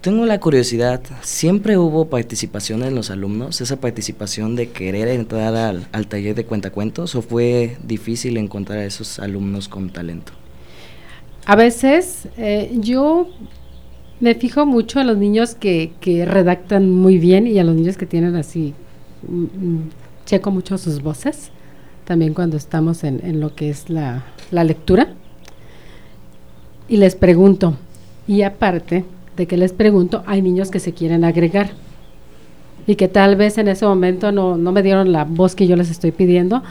tengo 0.00 0.24
la 0.26 0.38
curiosidad, 0.38 1.00
¿siempre 1.22 1.76
hubo 1.76 2.08
participación 2.08 2.84
en 2.84 2.94
los 2.94 3.10
alumnos? 3.10 3.60
¿Esa 3.60 3.80
participación 3.80 4.54
de 4.54 4.70
querer 4.70 5.08
entrar 5.08 5.54
al, 5.56 6.06
taller 6.06 6.36
de 6.36 6.44
cuentacuentos 6.44 7.14
o 7.14 7.22
fue 7.22 7.76
difícil 7.82 8.36
encontrar 8.36 8.78
a 8.78 8.84
esos 8.84 9.18
alumnos 9.18 9.68
con 9.68 9.90
talento? 9.90 10.32
A 11.46 11.56
veces 11.56 12.28
eh, 12.36 12.70
yo 12.74 13.28
me 14.20 14.34
fijo 14.34 14.66
mucho 14.66 15.00
en 15.00 15.08
los 15.08 15.16
niños 15.16 15.54
que, 15.54 15.92
que, 16.00 16.24
redactan 16.24 16.90
muy 16.90 17.18
bien 17.18 17.46
y 17.46 17.58
a 17.58 17.64
los 17.64 17.74
niños 17.74 17.96
que 17.96 18.06
tienen 18.06 18.36
así, 18.36 18.74
mm, 19.26 19.42
mm, 19.42 19.90
checo 20.26 20.50
mucho 20.50 20.78
sus 20.78 21.02
voces, 21.02 21.50
también 22.04 22.34
cuando 22.34 22.56
estamos 22.56 23.02
en, 23.02 23.20
en 23.24 23.40
lo 23.40 23.54
que 23.54 23.70
es 23.70 23.90
la, 23.90 24.24
la 24.50 24.62
lectura 24.62 25.12
y 26.88 26.98
les 26.98 27.16
pregunto. 27.16 27.76
Y 28.26 28.42
aparte 28.42 29.04
de 29.38 29.46
que 29.46 29.56
les 29.56 29.72
pregunto, 29.72 30.24
hay 30.26 30.42
niños 30.42 30.70
que 30.70 30.80
se 30.80 30.92
quieren 30.92 31.24
agregar 31.24 31.70
y 32.86 32.96
que 32.96 33.06
tal 33.06 33.36
vez 33.36 33.56
en 33.56 33.68
ese 33.68 33.86
momento 33.86 34.32
no, 34.32 34.58
no 34.58 34.72
me 34.72 34.82
dieron 34.82 35.12
la 35.12 35.24
voz 35.24 35.54
que 35.54 35.68
yo 35.68 35.76
les 35.76 35.90
estoy 35.90 36.10
pidiendo, 36.10 36.62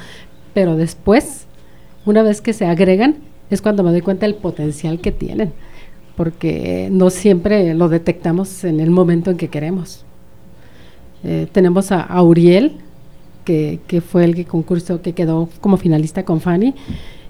pero 0.53 0.75
después, 0.75 1.47
una 2.05 2.23
vez 2.23 2.41
que 2.41 2.51
se 2.51 2.65
agregan, 2.65 3.15
es 3.49 3.61
cuando 3.61 3.83
me 3.83 3.91
doy 3.91 4.01
cuenta 4.01 4.25
del 4.25 4.35
potencial 4.35 4.99
que 4.99 5.13
tienen, 5.13 5.53
porque 6.17 6.89
no 6.91 7.09
siempre 7.09 7.73
lo 7.73 7.87
detectamos 7.87 8.65
en 8.65 8.81
el 8.81 8.91
momento 8.91 9.31
en 9.31 9.37
que 9.37 9.47
queremos. 9.47 10.03
Eh, 11.23 11.47
tenemos 11.51 11.93
a, 11.93 12.21
Uriel, 12.21 12.73
que, 13.45 13.79
que, 13.87 14.01
fue 14.01 14.25
el 14.25 14.35
que 14.35 14.43
concurso 14.43 15.01
que 15.01 15.13
quedó 15.13 15.47
como 15.61 15.77
finalista 15.77 16.25
con 16.25 16.41
Fanny, 16.41 16.75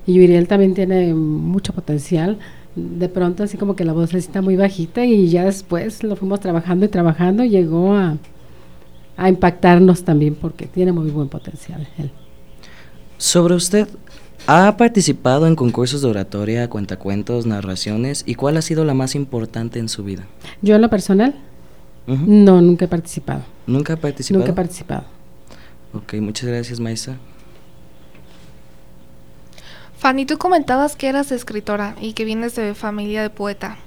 y 0.07 0.23
Uriel 0.23 0.47
también 0.47 0.73
tiene 0.73 1.13
mucho 1.13 1.73
potencial 1.73 2.39
de 2.77 3.09
pronto 3.09 3.43
así 3.43 3.57
como 3.57 3.75
que 3.75 3.83
la 3.83 3.93
voz 3.93 4.13
está 4.13 4.41
muy 4.41 4.55
bajita 4.55 5.03
y 5.05 5.27
ya 5.29 5.43
después 5.43 6.03
lo 6.03 6.15
fuimos 6.15 6.39
trabajando 6.39 6.85
y 6.85 6.89
trabajando 6.89 7.43
y 7.43 7.49
llegó 7.49 7.93
a, 7.93 8.17
a 9.17 9.29
impactarnos 9.29 10.03
también 10.03 10.35
porque 10.35 10.67
tiene 10.67 10.91
muy 10.91 11.09
buen 11.09 11.27
potencial 11.27 11.87
él. 11.97 12.11
Sobre 13.17 13.55
usted, 13.55 13.87
¿Ha 14.49 14.77
participado 14.77 15.45
en 15.45 15.57
concursos 15.57 16.01
de 16.01 16.07
oratoria, 16.07 16.69
cuentacuentos, 16.69 17.45
narraciones? 17.45 18.23
¿Y 18.25 18.35
cuál 18.35 18.55
ha 18.55 18.61
sido 18.61 18.85
la 18.85 18.93
más 18.93 19.13
importante 19.13 19.77
en 19.77 19.89
su 19.89 20.05
vida? 20.05 20.25
Yo 20.61 20.75
en 20.75 20.81
lo 20.81 20.89
personal, 20.89 21.35
no, 22.05 22.61
nunca 22.61 22.85
he 22.85 22.87
participado. 22.87 23.41
¿Nunca 23.65 23.93
ha 23.93 23.97
participado? 23.97 24.39
Nunca 24.39 24.51
he 24.53 24.55
participado. 24.55 25.03
Ok, 25.93 26.13
muchas 26.21 26.47
gracias, 26.47 26.79
maestra. 26.79 27.17
Fanny, 29.97 30.25
tú 30.25 30.37
comentabas 30.37 30.95
que 30.95 31.07
eras 31.07 31.31
escritora 31.31 31.95
y 31.99 32.13
que 32.13 32.23
vienes 32.23 32.55
de 32.55 32.75
familia 32.75 33.21
de 33.21 33.29
poeta. 33.29 33.77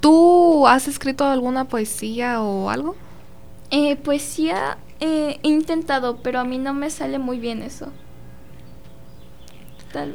¿Tú 0.00 0.66
has 0.66 0.88
escrito 0.88 1.24
alguna 1.24 1.66
poesía 1.66 2.42
o 2.42 2.70
algo? 2.70 2.96
Eh, 3.70 3.96
poesía 3.96 4.78
eh, 5.00 5.38
he 5.42 5.48
intentado, 5.48 6.18
pero 6.18 6.40
a 6.40 6.44
mí 6.44 6.58
no 6.58 6.72
me 6.72 6.90
sale 6.90 7.18
muy 7.18 7.38
bien 7.38 7.62
eso. 7.62 7.88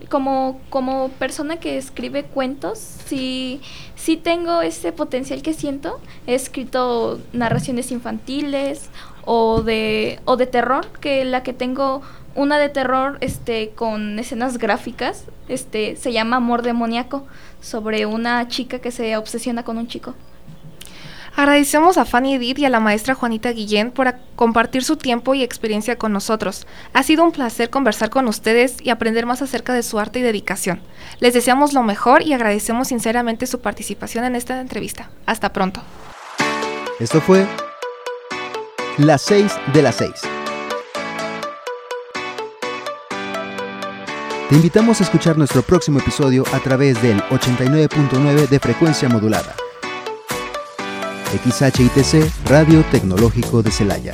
Como, 0.10 0.62
como 0.70 1.10
persona 1.10 1.58
que 1.58 1.76
escribe 1.76 2.24
cuentos, 2.26 2.78
sí, 2.78 3.62
sí 3.96 4.16
tengo 4.16 4.62
ese 4.62 4.92
potencial 4.92 5.42
que 5.42 5.54
siento. 5.54 6.00
He 6.28 6.36
escrito 6.36 7.20
narraciones 7.34 7.92
infantiles 7.92 8.90
o 9.26 9.64
de, 9.64 10.20
o 10.26 10.38
de 10.38 10.46
terror, 10.46 10.88
que 11.00 11.26
la 11.26 11.42
que 11.42 11.54
tengo, 11.54 12.04
una 12.36 12.58
de 12.58 12.70
terror 12.70 13.17
este, 13.22 13.70
con 13.70 14.20
escenas 14.20 14.58
gráficas, 14.58 15.26
este, 15.48 15.96
se 15.96 16.13
llama 16.13 16.38
Amor 16.38 16.62
Demoníaco, 16.62 17.26
sobre 17.62 18.06
una 18.06 18.48
chica 18.48 18.80
que 18.80 18.91
se 18.91 19.17
obsesiona 19.17 19.63
con 19.63 19.78
un 19.78 19.88
chico. 19.88 20.15
Agradecemos 21.36 21.98
a 21.98 22.06
Fanny 22.06 22.36
Edith 22.36 22.60
y 22.60 22.65
a 22.65 22.70
la 22.70 22.82
maestra 22.82 23.15
Juanita 23.15 23.52
Guillén 23.52 23.91
por 23.91 24.13
compartir 24.36 24.84
su 24.84 24.98
tiempo 24.98 25.34
y 25.34 25.44
experiencia 25.44 25.98
con 25.98 26.12
nosotros. 26.12 26.67
Ha 26.94 27.04
sido 27.04 27.24
un 27.24 27.32
placer 27.32 27.70
conversar 27.70 28.10
con 28.10 28.28
ustedes 28.28 28.78
y 28.82 28.89
aprender 28.89 29.26
más 29.26 29.41
acerca 29.41 29.74
de 29.74 29.84
su 29.84 29.98
arte 29.98 30.20
y 30.20 30.24
dedicación. 30.24 30.82
Les 31.20 31.34
deseamos 31.34 31.74
lo 31.74 31.84
mejor 31.84 32.22
y 32.22 32.34
agradecemos 32.34 32.89
sinceramente 32.89 33.48
su 33.48 33.62
participación 33.62 34.26
en 34.26 34.36
esta 34.36 34.60
entrevista. 34.60 35.10
Hasta 35.26 35.54
pronto. 35.54 35.82
Esto 37.00 37.22
fue 37.22 37.48
Las 38.98 39.22
6 39.22 39.54
de 39.74 39.82
las 39.82 39.96
6. 39.96 40.41
Te 44.52 44.58
invitamos 44.58 45.00
a 45.00 45.06
escuchar 45.06 45.38
nuestro 45.38 45.62
próximo 45.62 46.00
episodio 46.00 46.44
a 46.52 46.60
través 46.60 47.02
del 47.02 47.22
89.9 47.30 48.50
de 48.50 48.60
frecuencia 48.60 49.08
modulada. 49.08 49.56
XHITC 51.32 52.30
Radio 52.50 52.84
Tecnológico 52.92 53.64
de 53.64 53.72
Celaya. 53.72 54.12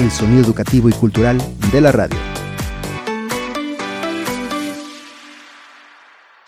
El 0.00 0.10
sonido 0.10 0.42
educativo 0.42 0.88
y 0.88 0.94
cultural 0.94 1.36
de 1.70 1.80
la 1.82 1.92
radio. 1.92 2.35